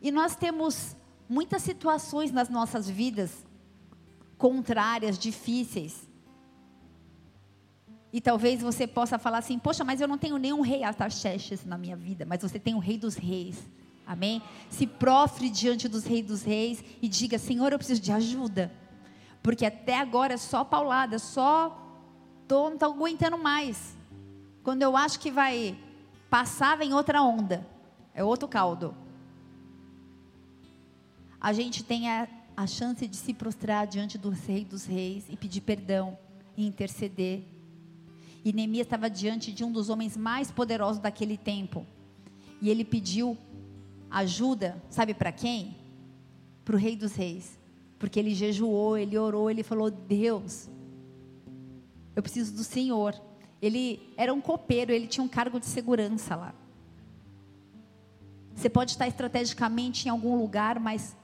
[0.07, 0.95] E nós temos
[1.29, 3.45] muitas situações nas nossas vidas
[4.38, 6.09] contrárias, difíceis.
[8.12, 11.77] E talvez você possa falar assim: Poxa, mas eu não tenho nenhum rei Artaxerxes na
[11.77, 13.69] minha vida, mas você tem o rei dos reis.
[14.07, 14.40] Amém?
[14.71, 18.73] Se profre diante dos reis dos reis e diga: Senhor, eu preciso de ajuda.
[19.42, 21.77] Porque até agora é só paulada, só
[22.47, 23.97] tô, não estou aguentando mais.
[24.62, 25.77] Quando eu acho que vai
[26.31, 27.66] passar, vem outra onda.
[28.14, 28.95] É outro caldo
[31.40, 35.37] a gente tem a, a chance de se prostrar diante do Rei dos Reis e
[35.37, 36.18] pedir perdão
[36.57, 37.42] e interceder.
[38.44, 41.87] E Neemias estava diante de um dos homens mais poderosos daquele tempo.
[42.61, 43.37] E ele pediu
[44.11, 45.77] ajuda, sabe para quem?
[46.64, 47.59] Para o Rei dos Reis.
[47.99, 50.68] Porque ele jejuou, ele orou, ele falou: Deus,
[52.14, 53.20] eu preciso do Senhor.
[53.61, 56.55] Ele era um copeiro, ele tinha um cargo de segurança lá.
[58.55, 61.16] Você pode estar estrategicamente em algum lugar, mas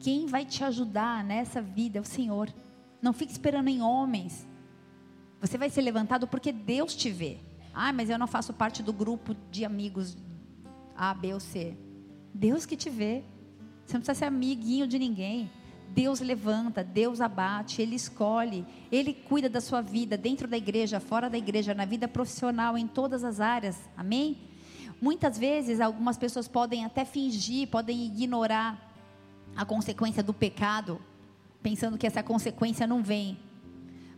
[0.00, 2.52] quem vai te ajudar nessa vida é o Senhor.
[3.00, 4.46] Não fique esperando em homens.
[5.40, 7.38] Você vai ser levantado porque Deus te vê.
[7.72, 10.16] Ah, mas eu não faço parte do grupo de amigos
[10.96, 11.76] A, B ou C.
[12.34, 13.24] Deus que te vê.
[13.84, 15.50] Você não precisa ser amiguinho de ninguém.
[15.90, 21.30] Deus levanta, Deus abate, Ele escolhe, Ele cuida da sua vida, dentro da igreja, fora
[21.30, 23.88] da igreja, na vida profissional, em todas as áreas.
[23.96, 24.36] Amém?
[25.00, 28.87] Muitas vezes, algumas pessoas podem até fingir, podem ignorar
[29.56, 31.00] a consequência do pecado,
[31.62, 33.38] pensando que essa consequência não vem.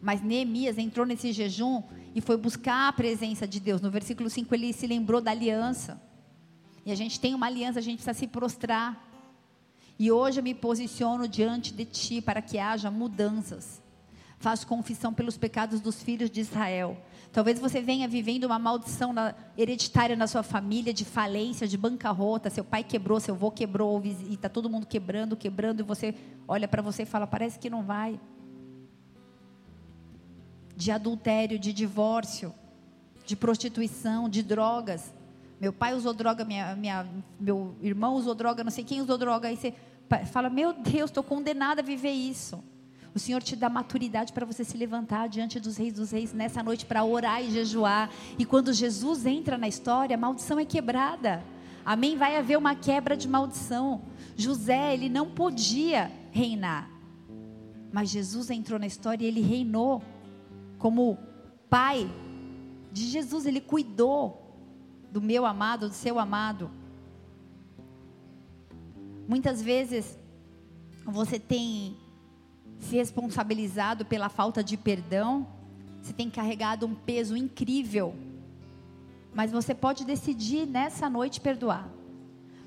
[0.02, 1.82] Mas Neemias entrou nesse jejum
[2.14, 3.80] e foi buscar a presença de Deus.
[3.80, 6.00] No versículo 5 ele se lembrou da aliança.
[6.84, 9.06] E a gente tem uma aliança, a gente precisa se prostrar.
[9.98, 13.82] E hoje eu me posiciono diante de ti para que haja mudanças.
[14.38, 16.96] Faço confissão pelos pecados dos filhos de Israel.
[17.32, 22.50] Talvez você venha vivendo uma maldição na, hereditária na sua família, de falência, de bancarrota.
[22.50, 26.14] Seu pai quebrou, seu avô quebrou, e está todo mundo quebrando, quebrando, e você
[26.48, 28.18] olha para você e fala: parece que não vai.
[30.74, 32.52] De adultério, de divórcio,
[33.24, 35.14] de prostituição, de drogas.
[35.60, 37.06] Meu pai usou droga, minha, minha,
[37.38, 39.46] meu irmão usou droga, não sei quem usou droga.
[39.46, 39.72] Aí você
[40.32, 42.60] fala: Meu Deus, estou condenada a viver isso.
[43.14, 46.62] O Senhor te dá maturidade para você se levantar diante dos reis dos reis nessa
[46.62, 48.10] noite para orar e jejuar.
[48.38, 51.42] E quando Jesus entra na história, a maldição é quebrada.
[51.84, 52.16] Amém?
[52.16, 54.02] Vai haver uma quebra de maldição.
[54.36, 56.88] José, ele não podia reinar.
[57.92, 60.02] Mas Jesus entrou na história e ele reinou
[60.78, 61.18] como
[61.68, 62.08] pai
[62.92, 64.56] de Jesus, ele cuidou
[65.10, 66.70] do meu amado, do seu amado.
[69.28, 70.18] Muitas vezes
[71.04, 71.96] você tem
[72.80, 75.46] se responsabilizado pela falta de perdão,
[76.02, 78.14] você tem carregado um peso incrível.
[79.32, 81.88] Mas você pode decidir nessa noite perdoar.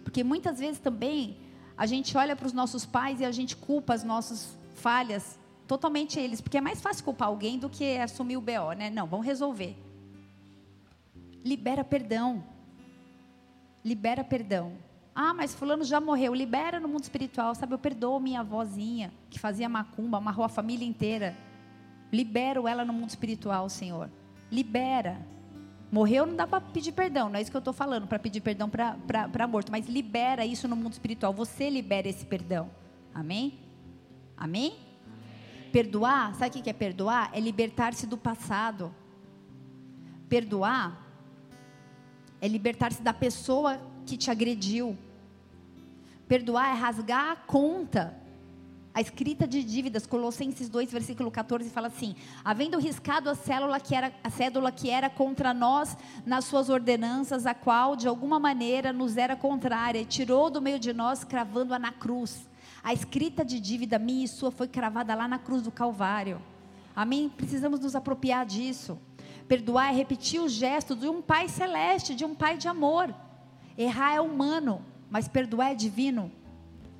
[0.03, 1.37] Porque muitas vezes também
[1.75, 6.19] a gente olha para os nossos pais e a gente culpa as nossas falhas totalmente
[6.19, 8.89] eles, porque é mais fácil culpar alguém do que assumir o BO, né?
[8.89, 9.75] Não, vamos resolver.
[11.43, 12.43] Libera perdão.
[13.83, 14.73] Libera perdão.
[15.15, 16.33] Ah, mas fulano já morreu.
[16.33, 17.73] Libera no mundo espiritual, sabe?
[17.73, 21.37] Eu perdoo minha avózinha, que fazia macumba, amarrou a família inteira.
[22.11, 24.09] Libero ela no mundo espiritual, Senhor.
[24.51, 25.25] Libera.
[25.91, 28.41] Morreu, não dá para pedir perdão, não é isso que eu estou falando, para pedir
[28.41, 31.31] perdão para morto, mas libera isso no mundo espiritual.
[31.33, 32.71] Você libera esse perdão.
[33.13, 33.59] Amém?
[34.35, 34.75] Amém?
[35.71, 37.29] Perdoar, sabe o que é perdoar?
[37.31, 38.93] É libertar-se do passado.
[40.27, 40.99] Perdoar
[42.41, 44.97] é libertar-se da pessoa que te agrediu.
[46.27, 48.23] Perdoar é rasgar a conta
[48.95, 53.95] A escrita de dívidas, Colossenses 2, versículo 14, fala assim: havendo riscado a célula que
[53.95, 58.93] era a cédula que era contra nós nas suas ordenanças, a qual de alguma maneira
[58.93, 62.47] nos era contrária, e tirou do meio de nós, cravando-a na cruz.
[62.83, 66.39] A escrita de dívida minha e sua foi cravada lá na cruz do Calvário.
[66.95, 67.29] Amém?
[67.29, 68.99] Precisamos nos apropriar disso.
[69.47, 73.13] Perdoar é repetir o gesto de um pai celeste, de um pai de amor.
[73.77, 76.31] Errar é humano, mas perdoar é divino.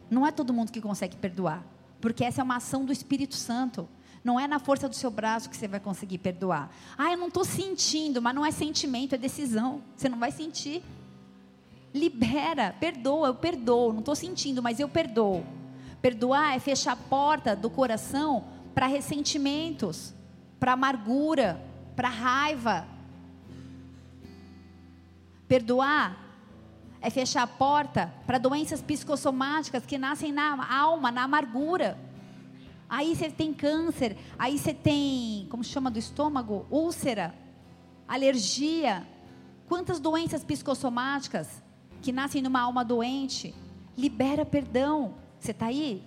[0.10, 1.64] Não é todo mundo que consegue perdoar
[2.04, 3.88] porque essa é uma ação do Espírito Santo.
[4.26, 6.70] Não é na força do seu braço que você vai conseguir perdoar.
[6.98, 9.82] Ah, eu não estou sentindo, mas não é sentimento, é decisão.
[9.96, 10.84] Você não vai sentir.
[11.94, 13.94] Libera, perdoa, eu perdoo.
[13.94, 15.46] Não estou sentindo, mas eu perdoo.
[16.02, 20.14] Perdoar é fechar a porta do coração para ressentimentos,
[20.60, 21.58] para amargura,
[21.96, 22.86] para raiva.
[25.48, 26.18] Perdoar
[27.04, 32.00] é fechar a porta para doenças psicossomáticas que nascem na alma, na amargura.
[32.90, 36.66] Aí você tem câncer, aí você tem, como chama do estômago?
[36.72, 37.36] Úlcera,
[38.08, 39.06] alergia.
[39.68, 41.62] Quantas doenças psicossomáticas
[42.02, 43.54] que nascem numa alma doente?
[43.98, 45.16] Libera perdão.
[45.38, 46.02] Você está aí?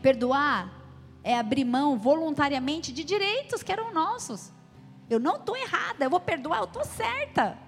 [0.00, 0.72] Perdoar
[1.24, 4.52] é abrir mão voluntariamente de direitos que eram nossos.
[5.10, 7.58] Eu não estou errada, eu vou perdoar, eu estou certa.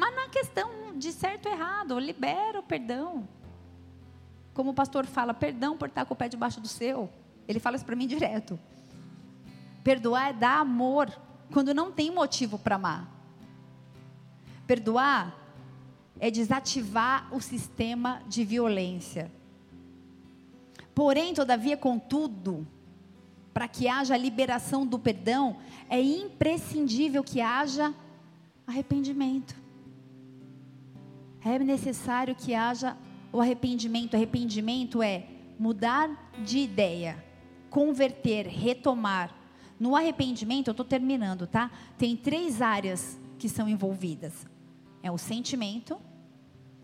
[0.00, 3.28] Mas na questão de certo ou errado, libera o perdão.
[4.54, 7.10] Como o pastor fala, perdão por estar com o pé debaixo do seu.
[7.46, 8.58] Ele fala isso para mim direto.
[9.84, 11.12] Perdoar é dar amor
[11.52, 13.10] quando não tem motivo para amar.
[14.66, 15.36] Perdoar
[16.18, 19.30] é desativar o sistema de violência.
[20.94, 22.66] Porém, todavia, contudo,
[23.52, 25.58] para que haja liberação do perdão,
[25.90, 27.92] é imprescindível que haja
[28.66, 29.60] arrependimento
[31.44, 32.96] é necessário que haja
[33.32, 34.14] o arrependimento.
[34.14, 35.26] Arrependimento é
[35.58, 37.22] mudar de ideia,
[37.68, 39.34] converter, retomar.
[39.78, 41.70] No arrependimento, eu estou terminando, tá?
[41.96, 44.46] Tem três áreas que são envolvidas:
[45.02, 45.98] é o sentimento,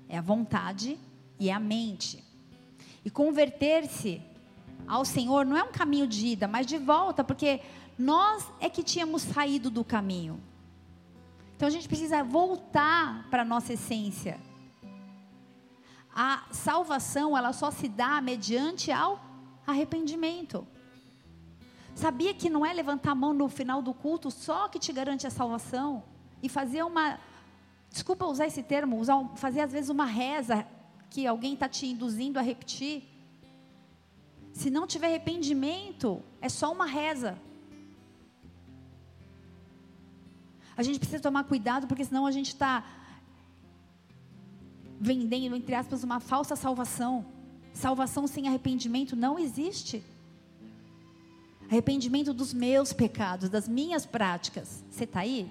[0.09, 0.99] é a vontade
[1.39, 2.25] e é a mente.
[3.05, 4.21] E converter-se
[4.87, 7.61] ao Senhor não é um caminho de ida, mas de volta, porque
[7.99, 10.41] nós é que tínhamos saído do caminho.
[11.57, 14.39] Então a gente precisa voltar para a nossa essência.
[16.15, 19.19] A salvação, ela só se dá mediante ao
[19.67, 20.67] arrependimento.
[21.95, 25.27] Sabia que não é levantar a mão no final do culto só que te garante
[25.27, 26.05] a salvação?
[26.43, 27.19] E fazer uma.
[27.91, 30.67] Desculpa usar esse termo, usar, fazer às vezes uma reza
[31.09, 33.03] que alguém está te induzindo a repetir.
[34.53, 37.39] Se não tiver arrependimento, é só uma reza.
[40.77, 42.85] A gente precisa tomar cuidado, porque senão a gente está
[45.01, 47.25] vendendo, entre aspas, uma falsa salvação.
[47.73, 50.03] Salvação sem arrependimento não existe.
[51.69, 54.85] Arrependimento dos meus pecados, das minhas práticas.
[54.91, 55.51] Você está aí?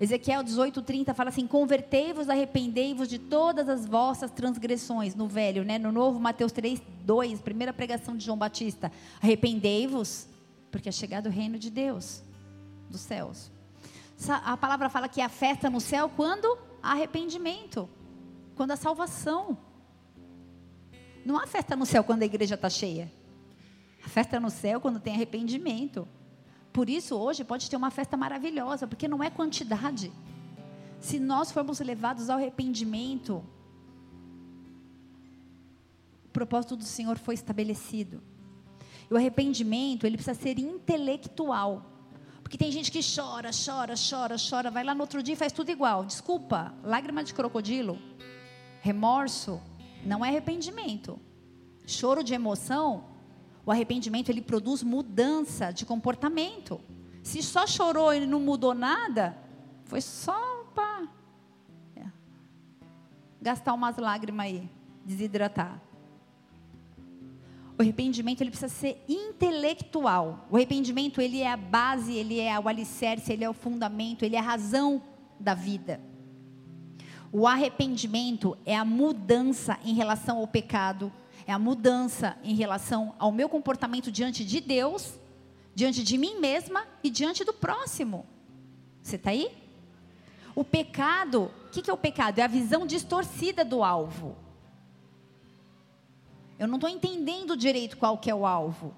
[0.00, 5.14] Ezequiel 18:30 fala assim: Convertei-vos, arrependei-vos de todas as vossas transgressões.
[5.14, 5.78] No velho, né?
[5.78, 8.92] No novo, Mateus 3:2, primeira pregação de João Batista.
[9.22, 10.28] Arrependei-vos,
[10.70, 12.22] porque é chegado o reino de Deus,
[12.90, 13.50] dos céus.
[14.44, 17.88] A palavra fala que a festa no céu quando há arrependimento,
[18.54, 19.58] quando há salvação.
[21.24, 23.12] Não há festa no céu quando a igreja está cheia.
[24.04, 26.08] A festa no céu quando tem arrependimento.
[26.72, 30.12] Por isso, hoje pode ter uma festa maravilhosa, porque não é quantidade.
[31.00, 33.44] Se nós formos levados ao arrependimento,
[36.24, 38.22] o propósito do Senhor foi estabelecido.
[39.10, 41.95] E o arrependimento, ele precisa ser intelectual.
[42.46, 45.52] Porque tem gente que chora, chora, chora, chora, vai lá no outro dia e faz
[45.52, 46.04] tudo igual.
[46.04, 47.98] Desculpa, lágrima de crocodilo,
[48.80, 49.60] remorso,
[50.04, 51.18] não é arrependimento.
[51.84, 53.06] Choro de emoção,
[53.64, 56.80] o arrependimento ele produz mudança de comportamento.
[57.20, 59.36] Se só chorou e não mudou nada,
[59.84, 61.08] foi só para
[61.96, 62.04] é,
[63.42, 64.70] gastar umas lágrimas aí,
[65.04, 65.82] desidratar.
[67.78, 70.46] O arrependimento ele precisa ser intelectual.
[70.50, 74.34] O arrependimento ele é a base, ele é o alicerce, ele é o fundamento, ele
[74.34, 75.02] é a razão
[75.38, 76.00] da vida.
[77.30, 81.12] O arrependimento é a mudança em relação ao pecado,
[81.46, 85.14] é a mudança em relação ao meu comportamento diante de Deus,
[85.74, 88.24] diante de mim mesma e diante do próximo.
[89.02, 89.50] Você está aí?
[90.54, 92.38] O pecado, o que, que é o pecado?
[92.38, 94.34] É a visão distorcida do alvo.
[96.58, 98.94] Eu não estou entendendo direito qual que é o alvo.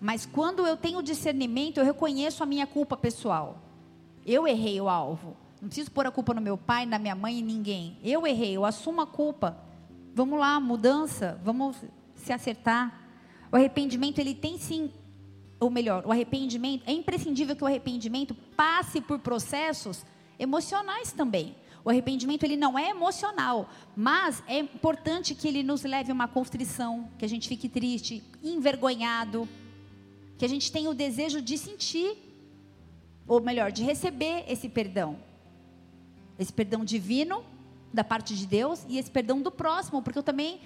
[0.00, 3.58] Mas quando eu tenho discernimento, eu reconheço a minha culpa pessoal.
[4.26, 5.36] Eu errei o alvo.
[5.60, 7.98] Não preciso pôr a culpa no meu pai, na minha mãe e ninguém.
[8.02, 9.58] Eu errei, eu assumo a culpa.
[10.14, 11.76] Vamos lá, mudança, vamos
[12.14, 12.98] se acertar.
[13.52, 14.90] O arrependimento ele tem sim,
[15.58, 20.04] ou melhor, o arrependimento é imprescindível que o arrependimento passe por processos
[20.38, 21.54] emocionais também.
[21.84, 26.28] O arrependimento ele não é emocional, mas é importante que ele nos leve a uma
[26.28, 29.48] constrição, que a gente fique triste, envergonhado,
[30.36, 32.16] que a gente tenha o desejo de sentir,
[33.26, 35.18] ou melhor, de receber esse perdão.
[36.38, 37.44] Esse perdão divino
[37.92, 40.60] da parte de Deus e esse perdão do próximo, porque eu também,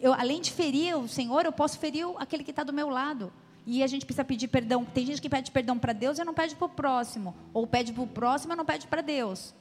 [0.00, 3.32] eu, além de ferir o Senhor, eu posso ferir aquele que está do meu lado.
[3.64, 4.84] E a gente precisa pedir perdão.
[4.84, 7.34] Tem gente que pede perdão para Deus e não pede para o próximo.
[7.54, 9.54] Ou pede para o próximo e não pede para Deus.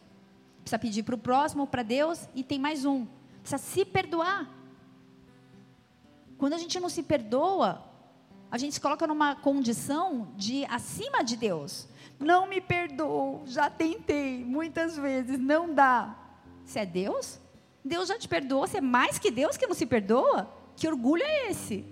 [0.62, 3.06] Precisa pedir para o próximo, para Deus e tem mais um.
[3.42, 4.50] Precisa se perdoar.
[6.38, 7.84] Quando a gente não se perdoa,
[8.50, 11.88] a gente se coloca numa condição de acima de Deus.
[12.20, 16.16] Não me perdoo, já tentei muitas vezes, não dá.
[16.66, 17.40] Você é Deus?
[17.84, 20.52] Deus já te perdoou, você é mais que Deus que não se perdoa?
[20.76, 21.86] Que orgulho é esse?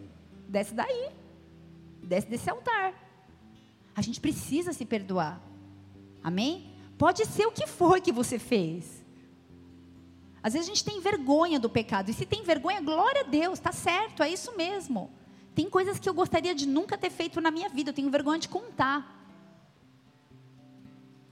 [0.48, 1.10] Desce daí.
[2.04, 2.94] Desce desse altar.
[3.96, 5.42] A gente precisa se perdoar.
[6.24, 6.69] Amém?
[7.00, 9.06] Pode ser o que for que você fez.
[10.44, 12.12] Às vezes a gente tem vergonha do pecado.
[12.12, 15.10] E se tem vergonha, glória a Deus, está certo, é isso mesmo.
[15.56, 18.38] Tem coisas que eu gostaria de nunca ter feito na minha vida, eu tenho vergonha
[18.38, 19.16] de contar.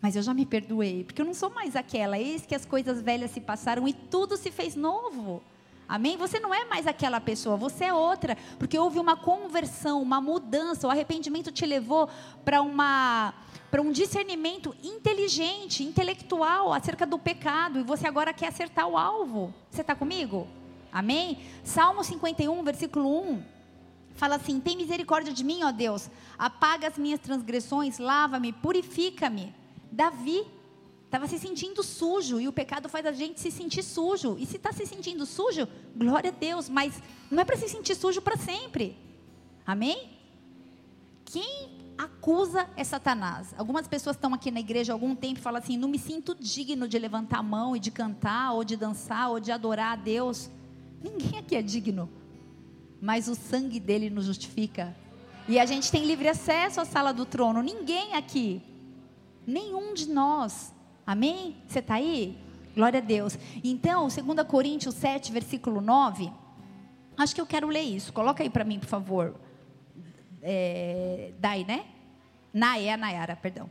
[0.01, 2.17] Mas eu já me perdoei, porque eu não sou mais aquela.
[2.17, 5.43] Eis que as coisas velhas se passaram e tudo se fez novo.
[5.85, 6.15] Amém?
[6.15, 10.87] Você não é mais aquela pessoa, você é outra, porque houve uma conversão, uma mudança.
[10.87, 12.07] O arrependimento te levou
[12.45, 13.33] para uma
[13.69, 19.53] para um discernimento inteligente, intelectual acerca do pecado, e você agora quer acertar o alvo.
[19.69, 20.47] Você está comigo?
[20.91, 21.39] Amém?
[21.63, 23.43] Salmo 51, versículo 1,
[24.15, 29.53] fala assim: Tem misericórdia de mim, ó Deus, apaga as minhas transgressões, lava-me, purifica-me.
[29.91, 30.45] Davi
[31.05, 34.37] estava se sentindo sujo e o pecado faz a gente se sentir sujo.
[34.39, 37.95] E se está se sentindo sujo, glória a Deus, mas não é para se sentir
[37.95, 38.97] sujo para sempre.
[39.65, 40.09] Amém?
[41.25, 43.53] Quem acusa é Satanás.
[43.57, 46.35] Algumas pessoas estão aqui na igreja há algum tempo e falam assim: não me sinto
[46.35, 49.95] digno de levantar a mão e de cantar, ou de dançar, ou de adorar a
[49.95, 50.49] Deus.
[51.01, 52.09] Ninguém aqui é digno,
[53.01, 54.95] mas o sangue dele nos justifica.
[55.47, 57.61] E a gente tem livre acesso à sala do trono.
[57.61, 58.61] Ninguém aqui
[59.47, 60.73] Nenhum de nós.
[61.05, 61.55] Amém?
[61.65, 62.37] Você está aí?
[62.75, 63.39] Glória a Deus.
[63.63, 66.29] Então, 2 Coríntios 7, versículo 9.
[67.17, 68.11] Acho que eu quero ler isso.
[68.11, 69.39] Coloca aí para mim, por favor.
[70.49, 71.85] É, Dai, né?
[72.53, 73.69] Nai, é a Nayara, perdão.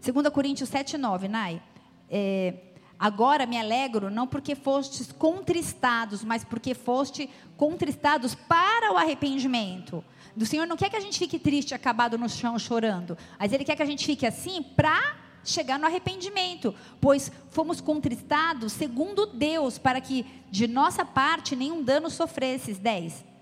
[0.00, 1.60] 2 Coríntios 7, 9, Nai.
[2.08, 2.54] É,
[2.98, 10.02] Agora me alegro, não porque fostes contristados, mas porque foste contristados para o arrependimento.
[10.34, 13.16] O Senhor não quer que a gente fique triste, acabado no chão, chorando.
[13.38, 16.74] Mas Ele quer que a gente fique assim para chegar no arrependimento.
[16.98, 22.78] Pois fomos contristados segundo Deus, para que de nossa parte nenhum dano sofresses.
[22.78, 23.35] 10.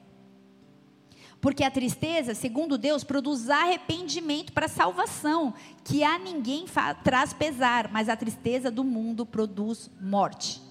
[1.44, 5.52] Porque a tristeza, segundo Deus, produz arrependimento para salvação,
[5.84, 6.64] que a ninguém
[7.02, 10.62] traz pesar, mas a tristeza do mundo produz morte.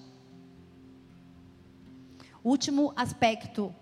[2.42, 3.72] Último aspecto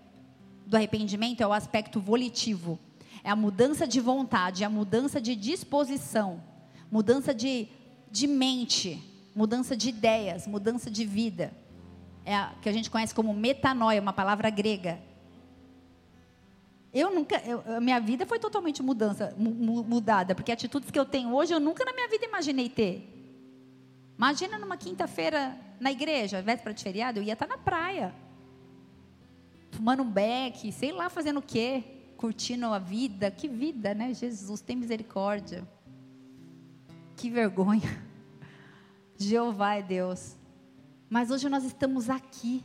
[0.67, 2.77] do arrependimento é o aspecto volitivo.
[3.23, 6.43] É a mudança de vontade, é a mudança de disposição,
[6.91, 7.69] mudança de,
[8.11, 9.01] de mente,
[9.35, 11.55] mudança de ideias, mudança de vida.
[12.23, 15.11] É a que a gente conhece como metanoia, uma palavra grega.
[16.93, 21.53] Eu nunca, eu, minha vida foi totalmente mudança, mudada, porque atitudes que eu tenho hoje
[21.53, 23.09] eu nunca na minha vida imaginei ter.
[24.15, 28.13] Imagina numa quinta-feira na igreja, véspera de feriado, eu ia estar na praia
[29.73, 31.83] fumando um beck, sei lá fazendo o quê,
[32.15, 33.29] curtindo a vida.
[33.31, 34.13] Que vida, né?
[34.13, 35.67] Jesus, tem misericórdia.
[37.17, 38.03] Que vergonha.
[39.17, 40.35] Jeová é Deus.
[41.09, 42.63] Mas hoje nós estamos aqui.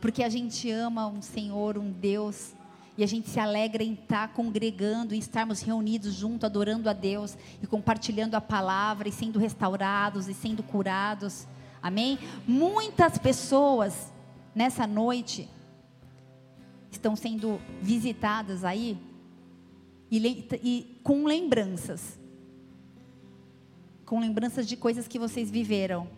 [0.00, 2.54] Porque a gente ama um Senhor, um Deus.
[2.96, 7.36] E a gente se alegra em estar congregando, em estarmos reunidos junto, adorando a Deus
[7.62, 11.46] e compartilhando a palavra e sendo restaurados e sendo curados.
[11.80, 12.18] Amém?
[12.46, 14.12] Muitas pessoas
[14.54, 15.48] nessa noite
[16.90, 18.98] estão sendo visitadas aí
[20.10, 22.18] e, e, com lembranças.
[24.04, 26.08] Com lembranças de coisas que vocês viveram.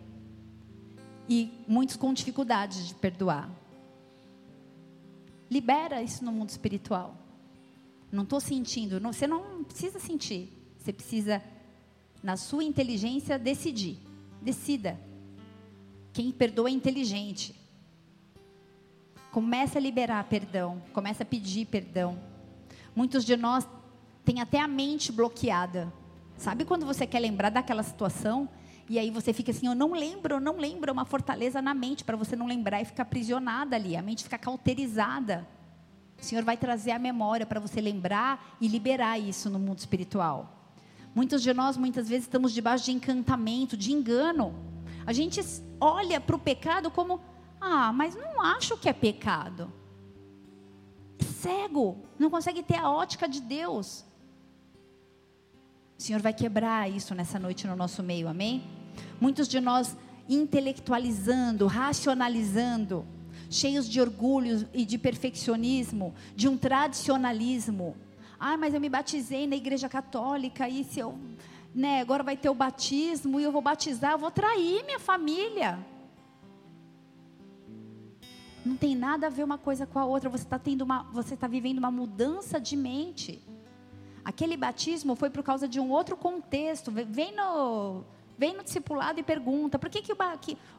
[1.29, 3.60] E muitos com dificuldades de perdoar.
[5.51, 7.13] Libera isso no mundo espiritual.
[8.09, 9.01] Não estou sentindo.
[9.01, 10.49] Não, você não precisa sentir.
[10.77, 11.43] Você precisa,
[12.23, 13.99] na sua inteligência, decidir.
[14.41, 14.97] Decida.
[16.13, 17.53] Quem perdoa é inteligente.
[19.29, 22.17] Começa a liberar perdão, começa a pedir perdão.
[22.95, 23.67] Muitos de nós
[24.23, 25.91] têm até a mente bloqueada.
[26.37, 28.49] Sabe quando você quer lembrar daquela situação
[28.91, 31.73] E aí você fica assim, eu não lembro, eu não lembro, é uma fortaleza na
[31.73, 35.47] mente para você não lembrar e ficar aprisionada ali, a mente fica cauterizada.
[36.21, 40.75] O Senhor vai trazer a memória para você lembrar e liberar isso no mundo espiritual.
[41.15, 44.53] Muitos de nós, muitas vezes, estamos debaixo de encantamento, de engano.
[45.05, 45.39] A gente
[45.79, 47.21] olha para o pecado como,
[47.61, 49.71] ah, mas não acho que é pecado.
[51.17, 54.03] Cego, não consegue ter a ótica de Deus.
[55.97, 58.80] O Senhor vai quebrar isso nessa noite no nosso meio, amém?
[59.19, 59.95] Muitos de nós
[60.27, 63.05] intelectualizando, racionalizando,
[63.49, 67.95] cheios de orgulho e de perfeccionismo, de um tradicionalismo.
[68.39, 71.17] Ah, mas eu me batizei na igreja católica e se eu,
[71.75, 75.77] né, agora vai ter o batismo e eu vou batizar, eu vou trair minha família.
[78.65, 80.29] Não tem nada a ver uma coisa com a outra.
[80.29, 83.43] Você está tendo uma, você está vivendo uma mudança de mente.
[84.23, 86.91] Aquele batismo foi por causa de um outro contexto.
[86.91, 88.03] Vem no
[88.41, 90.15] Vem no discipulado e pergunta: por que, que,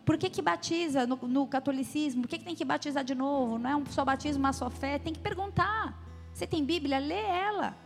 [0.04, 2.22] por que, que batiza no, no catolicismo?
[2.22, 3.56] Por que, que tem que batizar de novo?
[3.56, 4.98] Não é um só batismo, uma só fé?
[4.98, 5.96] Tem que perguntar.
[6.34, 6.98] Você tem Bíblia?
[6.98, 7.76] Lê ela.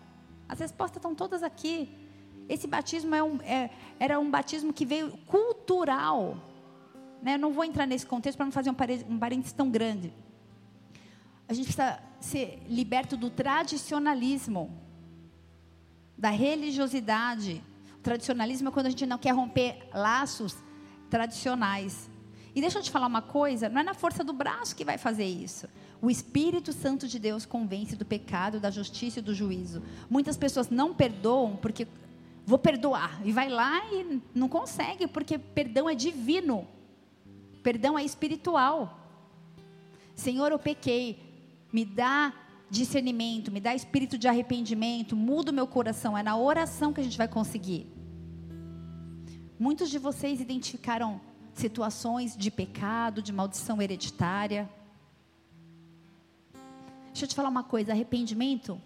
[0.48, 1.90] As respostas estão todas aqui.
[2.48, 3.68] Esse batismo é um, é,
[4.00, 6.38] era um batismo que veio cultural.
[7.20, 7.34] Né?
[7.34, 8.76] Eu não vou entrar nesse contexto para não fazer um,
[9.10, 10.10] um parênteses tão grande.
[11.46, 14.72] A gente precisa ser liberto do tradicionalismo,
[16.16, 17.62] da religiosidade
[18.06, 20.54] Tradicionalismo é quando a gente não quer romper laços
[21.10, 22.08] tradicionais.
[22.54, 24.96] E deixa eu te falar uma coisa: não é na força do braço que vai
[24.96, 25.68] fazer isso.
[26.00, 29.82] O Espírito Santo de Deus convence do pecado, da justiça e do juízo.
[30.08, 31.88] Muitas pessoas não perdoam porque
[32.46, 36.64] vou perdoar e vai lá e não consegue porque perdão é divino.
[37.60, 39.00] Perdão é espiritual.
[40.14, 41.18] Senhor, eu pequei.
[41.72, 42.32] Me dá
[42.70, 46.16] discernimento, me dá espírito de arrependimento, muda o meu coração.
[46.16, 47.95] É na oração que a gente vai conseguir.
[49.58, 51.20] Muitos de vocês identificaram
[51.54, 54.68] situações de pecado, de maldição hereditária.
[57.06, 58.80] Deixa eu te falar uma coisa: arrependimento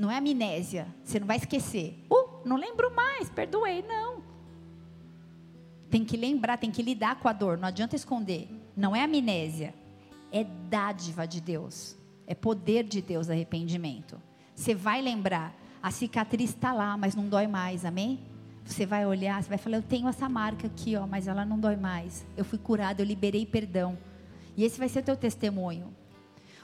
[0.00, 2.02] não é amnésia, você não vai esquecer.
[2.10, 4.22] Uh, não lembro mais, perdoei, não.
[5.90, 8.48] Tem que lembrar, tem que lidar com a dor, não adianta esconder.
[8.74, 9.74] Não é amnésia,
[10.32, 11.96] é dádiva de Deus,
[12.26, 14.18] é poder de Deus arrependimento.
[14.54, 18.29] Você vai lembrar, a cicatriz está lá, mas não dói mais, amém?
[18.70, 21.58] Você vai olhar, você vai falar: Eu tenho essa marca aqui, ó, mas ela não
[21.58, 22.24] dói mais.
[22.36, 23.98] Eu fui curado, eu liberei perdão.
[24.56, 25.94] E esse vai ser teu testemunho.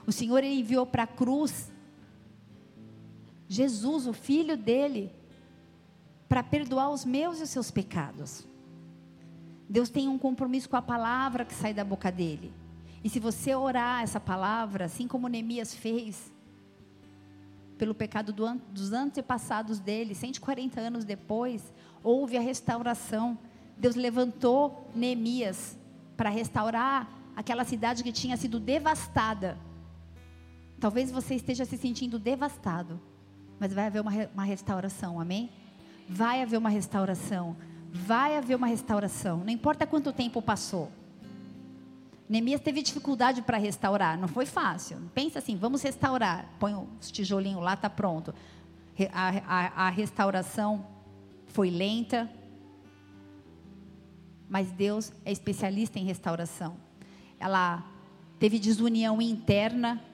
[0.07, 1.73] O Senhor ele enviou para a cruz
[3.49, 5.13] Jesus, o filho dele,
[6.29, 8.47] para perdoar os meus e os seus pecados.
[9.69, 12.53] Deus tem um compromisso com a palavra que sai da boca dele.
[13.03, 16.33] E se você orar essa palavra, assim como Neemias fez,
[17.79, 21.73] pelo pecado do, dos antepassados dele, 140 anos depois,
[22.07, 23.37] houve a restauração.
[23.77, 25.77] Deus levantou Neemias
[26.17, 29.59] para restaurar aquela cidade que tinha sido devastada.
[30.79, 33.01] Talvez você esteja se sentindo devastado,
[33.59, 35.51] mas vai haver uma, uma restauração, amém?
[36.09, 37.57] Vai haver uma restauração,
[37.91, 40.93] vai haver uma restauração, não importa quanto tempo passou.
[42.29, 44.99] Neemias teve dificuldade para restaurar, não foi fácil.
[45.13, 48.33] Pensa assim, vamos restaurar, põe os tijolinhos lá, está pronto.
[49.13, 50.96] A, a, a restauração
[51.57, 52.31] foi lenta,
[54.47, 56.77] mas Deus é especialista em restauração.
[57.41, 57.83] Ela
[58.39, 60.05] teve desunião interna,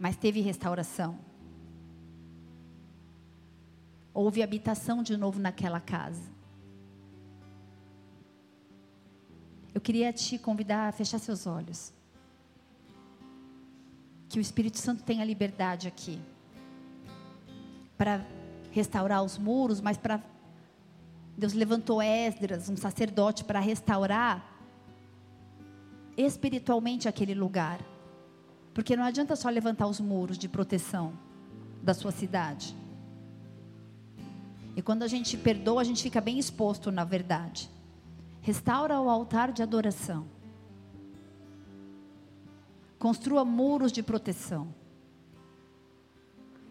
[0.00, 1.18] mas teve restauração.
[4.14, 6.32] Houve habitação de novo naquela casa.
[9.74, 11.92] Eu queria te convidar a fechar seus olhos.
[14.30, 16.18] Que o Espírito Santo tenha liberdade aqui
[17.98, 18.24] para
[18.72, 20.22] restaurar os muros, mas para
[21.38, 24.44] Deus levantou Esdras, um sacerdote, para restaurar
[26.16, 27.78] espiritualmente aquele lugar.
[28.74, 31.12] Porque não adianta só levantar os muros de proteção
[31.80, 32.74] da sua cidade.
[34.74, 37.70] E quando a gente perdoa, a gente fica bem exposto na verdade.
[38.42, 40.26] Restaura o altar de adoração.
[42.98, 44.74] Construa muros de proteção.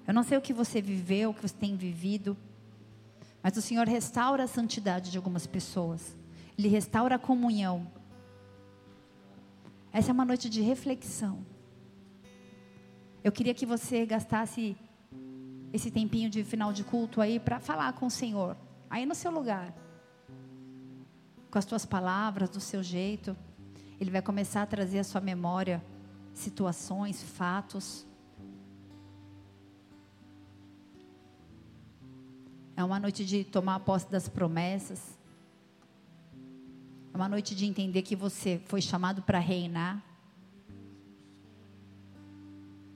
[0.05, 2.35] Eu não sei o que você viveu, o que você tem vivido.
[3.41, 6.17] Mas o Senhor restaura a santidade de algumas pessoas.
[6.57, 7.87] Ele restaura a comunhão.
[9.93, 11.45] Essa é uma noite de reflexão.
[13.23, 14.75] Eu queria que você gastasse
[15.73, 18.55] esse tempinho de final de culto aí para falar com o Senhor,
[18.89, 19.73] aí no seu lugar,
[21.51, 23.35] com as suas palavras, do seu jeito.
[23.99, 25.83] Ele vai começar a trazer à sua memória
[26.33, 28.06] situações, fatos.
[32.77, 35.17] É uma noite de tomar posse das promessas.
[37.11, 39.99] É uma noite de entender que você foi chamado para reinar.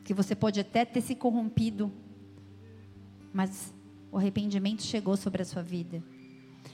[0.04, 1.92] Que você pode até ter se corrompido,
[3.34, 3.74] mas
[4.12, 6.04] o arrependimento chegou sobre a sua vida.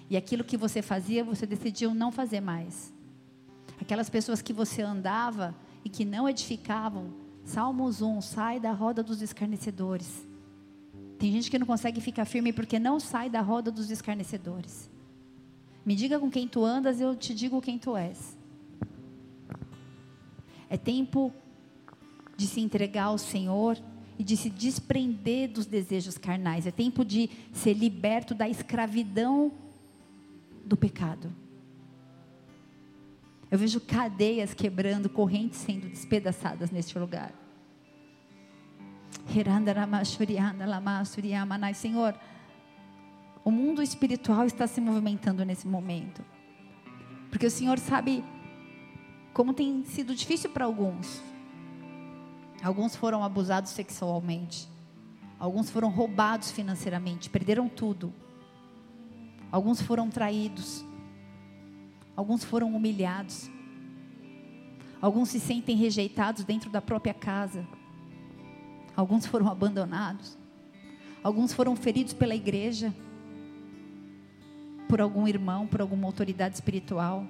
[0.10, 2.94] E aquilo que você fazia, você decidiu não fazer mais.
[3.80, 5.56] Aquelas pessoas que você andava
[5.86, 7.14] e que não edificavam,
[7.46, 10.27] Salmos 1, sai da roda dos escarnecedores.
[11.18, 14.90] Tem gente que não consegue ficar firme porque não sai da roda dos escarnecedores.
[15.86, 18.38] Me diga com quem tu andas, eu te digo quem tu és.
[20.70, 21.34] É tempo
[22.36, 23.82] de se entregar ao Senhor
[24.20, 26.68] e de se desprender dos desejos carnais.
[26.68, 29.52] É tempo de ser liberto da escravidão
[30.66, 31.34] do pecado.
[33.50, 37.34] Eu vejo cadeias quebrando, correntes sendo despedaçadas neste lugar.
[41.76, 42.16] Senhor,
[43.44, 46.24] o mundo espiritual está se movimentando nesse momento.
[47.30, 48.24] Porque o Senhor sabe
[49.34, 51.22] como tem sido difícil para alguns.
[52.64, 54.68] Alguns foram abusados sexualmente.
[55.40, 58.12] Alguns foram roubados financeiramente, perderam tudo.
[59.52, 60.84] Alguns foram traídos.
[62.16, 63.50] Alguns foram humilhados.
[65.00, 67.68] Alguns se sentem rejeitados dentro da própria casa.
[68.98, 70.36] Alguns foram abandonados.
[71.24, 72.92] Alguns foram feridos pela igreja
[74.90, 77.24] por algum irmão, por alguma autoridade espiritual.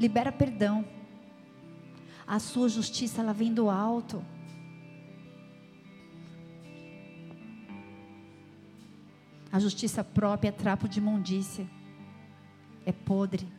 [0.00, 0.84] Libera perdão.
[2.26, 4.24] A sua justiça ela vem do alto.
[9.52, 11.64] A justiça própria é trapo de imundícia.
[12.84, 13.55] É podre.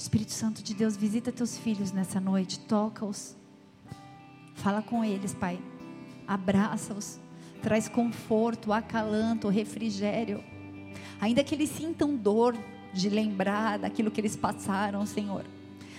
[0.00, 3.36] Espírito Santo de Deus, visita teus filhos nessa noite, toca-os.
[4.54, 5.60] Fala com eles, Pai.
[6.26, 7.20] Abraça-os
[7.60, 10.42] traz conforto, acalanto, refrigério.
[11.20, 12.56] Ainda que eles sintam dor
[12.92, 15.44] de lembrar daquilo que eles passaram, Senhor.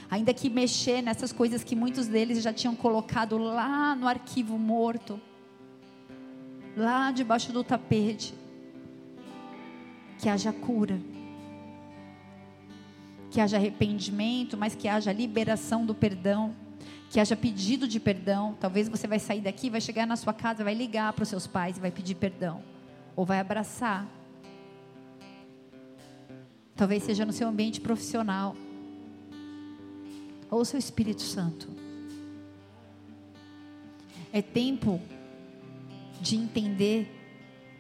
[0.10, 5.22] Ainda que mexer nessas coisas que muitos deles já tinham colocado lá no arquivo morto,
[6.76, 8.34] lá debaixo do tapete.
[10.20, 11.00] Que haja cura,
[13.32, 16.54] que haja arrependimento, mas que haja liberação do perdão
[17.12, 18.56] que haja pedido de perdão.
[18.58, 21.46] Talvez você vai sair daqui, vai chegar na sua casa, vai ligar para os seus
[21.46, 22.64] pais e vai pedir perdão.
[23.18, 24.08] Ou vai abraçar.
[26.74, 28.56] Talvez seja no seu ambiente profissional.
[30.50, 31.68] Ou seu Espírito Santo.
[34.32, 35.02] É tempo
[36.22, 37.14] de entender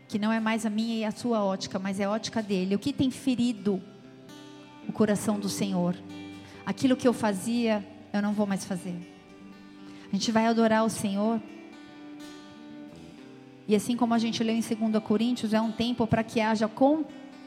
[0.09, 2.75] que não é mais a minha e a sua ótica, mas é a ótica dele.
[2.75, 3.81] O que tem ferido
[4.91, 5.95] o coração do Senhor?
[6.65, 7.83] Aquilo que eu fazia,
[8.13, 8.95] eu não vou mais fazer.
[10.07, 11.41] A gente vai adorar o Senhor.
[13.67, 16.69] E assim como a gente leu em 2 Coríntios, é um tempo para que haja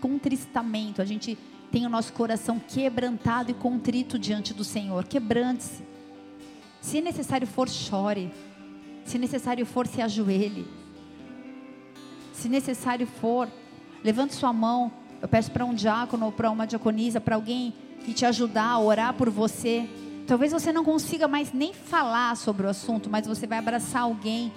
[0.00, 1.02] contristamento.
[1.02, 1.38] A gente
[1.70, 5.04] tem o nosso coração quebrantado e contrito diante do Senhor.
[5.04, 5.82] Quebrante-se.
[6.80, 8.32] Se necessário for, chore.
[9.04, 10.66] Se necessário for, se ajoelhe.
[12.32, 13.48] Se necessário for,
[14.02, 14.90] levante sua mão.
[15.24, 17.72] Eu peço para um diácono ou para uma diaconisa, para alguém
[18.04, 19.88] que te ajudar a orar por você.
[20.26, 24.52] Talvez você não consiga mais nem falar sobre o assunto, mas você vai abraçar alguém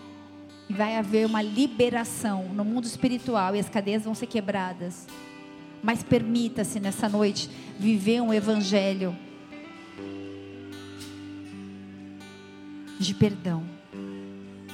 [0.68, 5.08] e vai haver uma liberação no mundo espiritual e as cadeias vão ser quebradas.
[5.82, 7.50] Mas permita-se nessa noite
[7.80, 9.16] viver um evangelho
[13.00, 13.64] de perdão,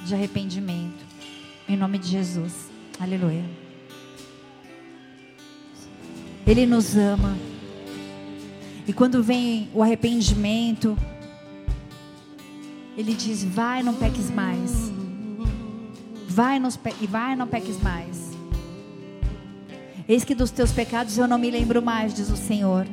[0.04, 1.04] de arrependimento.
[1.68, 2.68] Em nome de Jesus.
[2.98, 3.63] Aleluia.
[6.46, 7.36] Ele nos ama.
[8.86, 10.96] E quando vem o arrependimento,
[12.96, 14.92] ele diz: Vai, não peques mais.
[16.28, 18.32] Vai, não pe e vai, não peques mais.
[20.06, 22.86] Eis que dos teus pecados eu não me lembro mais, diz o Senhor.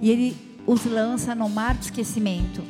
[0.00, 2.62] E ele os lança no mar do esquecimento.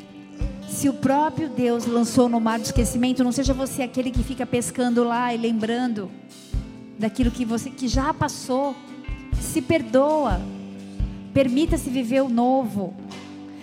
[0.69, 4.45] Se o próprio Deus lançou no mar do esquecimento, não seja você aquele que fica
[4.45, 6.11] pescando lá e lembrando
[6.99, 8.75] daquilo que você que já passou.
[9.53, 10.41] Se perdoa.
[11.35, 12.95] Permita-se viver o novo.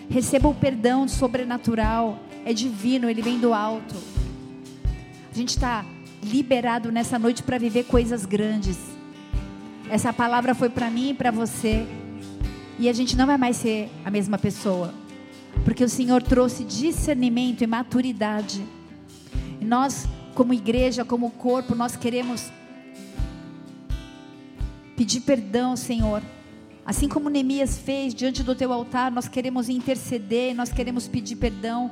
[0.07, 2.19] Receba o perdão sobrenatural.
[2.45, 3.95] É divino, ele vem do alto.
[5.31, 5.83] A gente está
[6.21, 8.77] liberado nessa noite para viver coisas grandes.
[9.89, 11.87] Essa palavra foi para mim e para você.
[12.77, 14.93] E a gente não vai mais ser a mesma pessoa.
[15.65, 18.63] Porque o Senhor trouxe discernimento e maturidade.
[19.59, 22.51] E nós, como igreja, como corpo, nós queremos
[24.99, 26.21] pedir perdão, Senhor
[26.89, 31.91] Assim como Neemias fez diante do teu altar, nós queremos interceder, nós queremos pedir perdão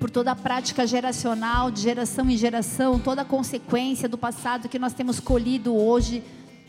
[0.00, 4.80] por toda a prática geracional, de geração em geração, toda a consequência do passado que
[4.80, 6.24] nós temos colhido hoje.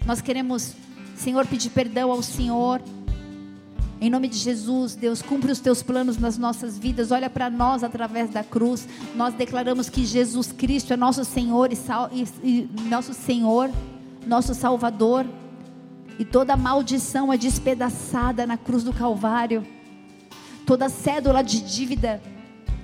[0.06, 0.76] Nós queremos
[1.16, 2.80] Senhor, pedir perdão ao Senhor.
[4.00, 7.10] Em nome de Jesus, Deus, cumpre os teus planos nas nossas vidas.
[7.10, 8.88] Olha para nós através da cruz.
[9.16, 13.72] Nós declaramos que Jesus Cristo é nosso Senhor e, sal, e, e nosso Senhor,
[14.26, 15.26] nosso Salvador.
[16.17, 19.65] E toda maldição é despedaçada na cruz do Calvário.
[20.65, 22.21] Toda cédula de dívida,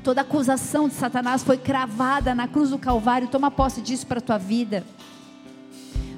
[0.03, 3.27] toda acusação de Satanás foi cravada na cruz do Calvário.
[3.27, 4.83] Toma posse disso para a tua vida.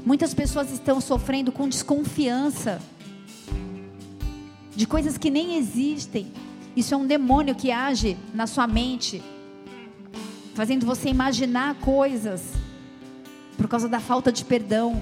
[0.05, 2.82] Muitas pessoas estão sofrendo com desconfiança
[4.76, 6.32] de coisas que nem existem.
[6.76, 9.24] Isso é um demônio que age na sua mente,
[10.55, 12.62] fazendo você imaginar coisas
[13.58, 15.01] por causa da falta de perdão.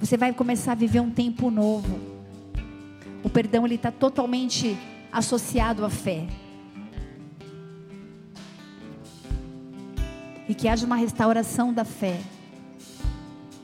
[0.00, 1.98] Você vai começar a viver um tempo novo.
[3.22, 4.76] O perdão ele está totalmente
[5.12, 6.26] associado à fé.
[10.48, 12.20] E que haja uma restauração da fé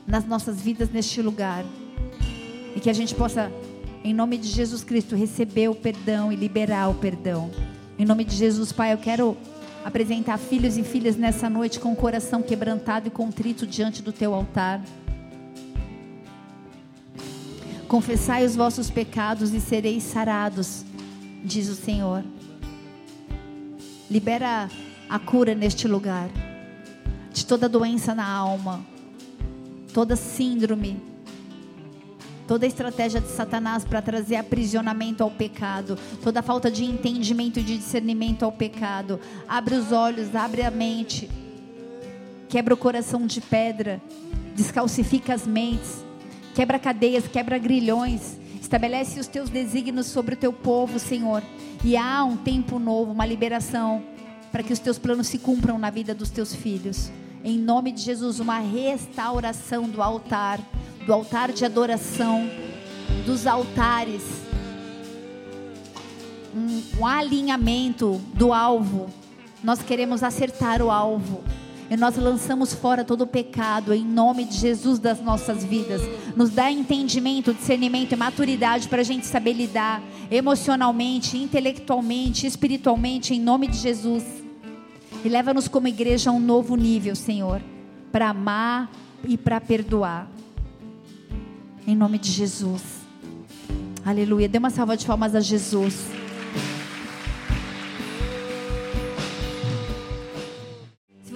[0.05, 1.65] nas nossas vidas neste lugar.
[2.75, 3.51] E que a gente possa
[4.05, 7.49] em nome de Jesus Cristo, receber o perdão e liberar o perdão.
[7.97, 9.35] Em nome de Jesus, Pai, eu quero
[9.85, 14.33] apresentar filhos e filhas nessa noite com o coração quebrantado e contrito diante do teu
[14.33, 14.81] altar.
[17.87, 20.83] Confessai os vossos pecados e sereis sarados,
[21.43, 22.23] diz o Senhor.
[24.09, 24.67] Libera
[25.07, 26.29] a cura neste lugar,
[27.31, 28.83] de toda doença na alma,
[29.93, 30.99] toda síndrome
[32.47, 37.77] toda estratégia de Satanás para trazer aprisionamento ao pecado, toda falta de entendimento e de
[37.77, 39.19] discernimento ao pecado.
[39.47, 41.29] Abre os olhos, abre a mente,
[42.47, 44.01] quebra o coração de pedra,
[44.55, 46.03] descalcifica as mentes,
[46.53, 51.43] quebra cadeias, quebra grilhões, estabelece os teus desígnios sobre o teu povo, Senhor.
[51.83, 54.03] E há um tempo novo, uma liberação
[54.51, 57.11] para que os teus planos se cumpram na vida dos teus filhos.
[57.43, 60.59] Em nome de Jesus, uma restauração do altar
[61.05, 62.49] do altar de adoração,
[63.25, 64.23] dos altares,
[66.55, 69.09] um, um alinhamento do alvo.
[69.63, 71.43] Nós queremos acertar o alvo.
[71.87, 76.01] E nós lançamos fora todo o pecado em nome de Jesus das nossas vidas.
[76.35, 80.01] Nos dá entendimento, discernimento e maturidade para a gente saber lidar
[80.31, 84.23] emocionalmente, intelectualmente, espiritualmente, em nome de Jesus.
[85.23, 87.61] E leva-nos como igreja a um novo nível, Senhor,
[88.11, 88.89] para amar
[89.23, 90.34] e para perdoar.
[91.87, 92.81] Em nome de Jesus.
[94.03, 94.49] Aleluia.
[94.49, 96.07] Dê uma salva de palmas a Jesus.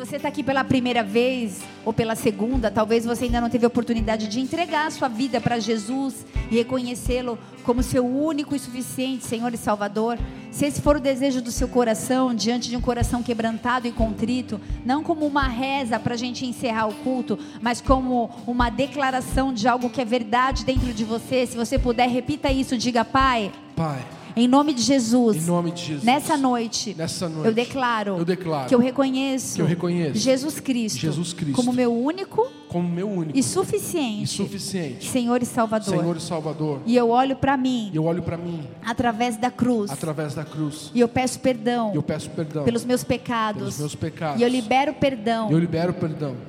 [0.09, 3.67] Você está aqui pela primeira vez ou pela segunda, talvez você ainda não teve a
[3.67, 9.23] oportunidade de entregar a sua vida para Jesus e reconhecê-lo como seu único e suficiente
[9.23, 10.17] Senhor e Salvador.
[10.49, 14.59] Se esse for o desejo do seu coração, diante de um coração quebrantado e contrito,
[14.83, 19.67] não como uma reza para a gente encerrar o culto, mas como uma declaração de
[19.67, 23.51] algo que é verdade dentro de você, se você puder, repita isso, diga: Pai.
[23.75, 25.37] Pai em nome de Jesus.
[25.37, 26.03] Em nome de Jesus.
[26.03, 26.95] Nessa noite.
[26.97, 27.47] Nessa noite.
[27.47, 28.17] Eu declaro.
[28.17, 28.67] Eu declaro.
[28.67, 29.55] Que eu reconheço.
[29.55, 30.19] Que eu reconheço.
[30.19, 30.99] Jesus Cristo.
[30.99, 31.55] Jesus Cristo.
[31.55, 32.47] Como meu único.
[32.67, 33.37] Como meu único.
[33.37, 34.23] E suficiente.
[34.23, 35.09] E suficiente.
[35.09, 35.97] Senhor e Salvador.
[35.97, 36.81] Senhor e Salvador.
[36.85, 37.89] E eu olho para mim.
[37.93, 38.63] E eu olho para mim.
[38.85, 39.91] Através da cruz.
[39.91, 40.91] Através da cruz.
[40.93, 41.91] E eu peço perdão.
[41.93, 42.63] E eu peço perdão.
[42.63, 43.61] Pelos meus pecados.
[43.61, 44.39] Pelos meus pecados.
[44.39, 45.49] E eu libero perdão.
[45.49, 46.48] E eu libero perdão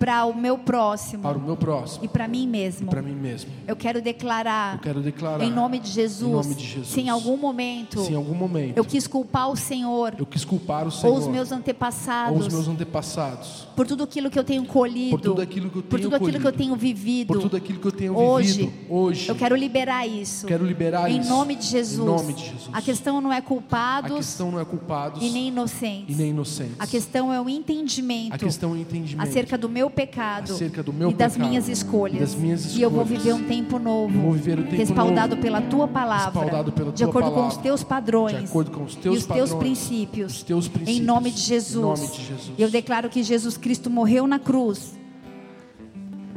[0.00, 1.22] para o meu próximo.
[1.22, 2.06] Para o meu próximo.
[2.06, 2.88] E para mim mesmo.
[2.88, 3.50] Para mim mesmo.
[3.68, 4.76] Eu quero declarar.
[4.76, 5.44] Eu quero declarar.
[5.44, 6.22] Em nome de Jesus.
[6.22, 6.88] Em nome de Jesus.
[6.88, 8.00] Se em algum momento.
[8.00, 8.78] Se em algum momento.
[8.78, 10.14] Eu quis culpar o Senhor.
[10.18, 11.12] Eu quis culpar o Senhor.
[11.12, 12.32] Ou os meus antepassados.
[12.32, 13.68] Ou os meus antepassados.
[13.76, 15.10] Por tudo aquilo que eu tenho colhido.
[15.10, 17.26] Por tudo aquilo que eu tenho Por tudo aquilo colhido, que eu tenho vivido.
[17.26, 18.72] Por tudo aquilo que eu tenho hoje, vivido.
[18.88, 19.28] Hoje.
[19.28, 20.46] Eu quero liberar isso.
[20.46, 21.28] Quero liberar em isso.
[21.28, 22.00] Nome de Jesus.
[22.00, 22.70] Em nome de Jesus.
[22.72, 24.12] A questão não é culpados.
[24.12, 25.22] A questão não é culpados.
[25.22, 26.16] E nem inocentes.
[26.16, 26.76] E nem inocentes.
[26.78, 28.32] A questão é o entendimento.
[28.32, 29.28] A questão é o entendimento.
[29.28, 30.52] Acerca do meu pecado.
[30.52, 32.20] Acerca acerca do meu e das pecado, minhas escolhas.
[32.20, 32.78] das minhas escolhas.
[32.78, 34.18] E eu vou viver um tempo novo.
[34.18, 36.32] Um tempo respaldado novo, pela tua palavra.
[36.72, 38.38] pela de tua acordo palavra, com os teus padrões.
[38.38, 40.32] de acordo com os teus e os padrões, teus princípios.
[40.36, 40.98] os teus princípios.
[40.98, 42.00] Em nome de Jesus.
[42.00, 42.52] Em nome de Jesus.
[42.58, 44.99] Eu declaro que Jesus Cristo morreu na cruz.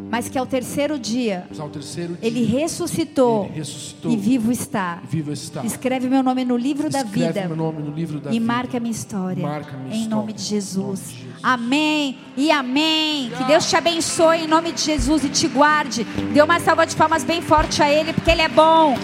[0.10, 5.00] Mas que ao terceiro dia, ao terceiro dia ele, ressuscitou, ele ressuscitou e vivo está.
[5.04, 5.64] E vivo está.
[5.66, 7.56] Escreve meu nome no livro Escreve da vida.
[7.96, 8.46] Livro da e vida.
[8.46, 9.42] marca minha história.
[9.42, 10.16] Marca minha em história.
[10.16, 10.84] nome de Jesus.
[10.84, 11.34] Nome de Jesus.
[11.44, 13.32] Amém e amém.
[13.38, 16.04] Que Deus te abençoe em nome de Jesus e te guarde.
[16.34, 18.96] Dê uma salva de palmas bem forte a Ele, porque Ele é bom.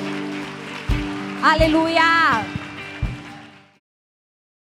[1.41, 2.58] Aleluia.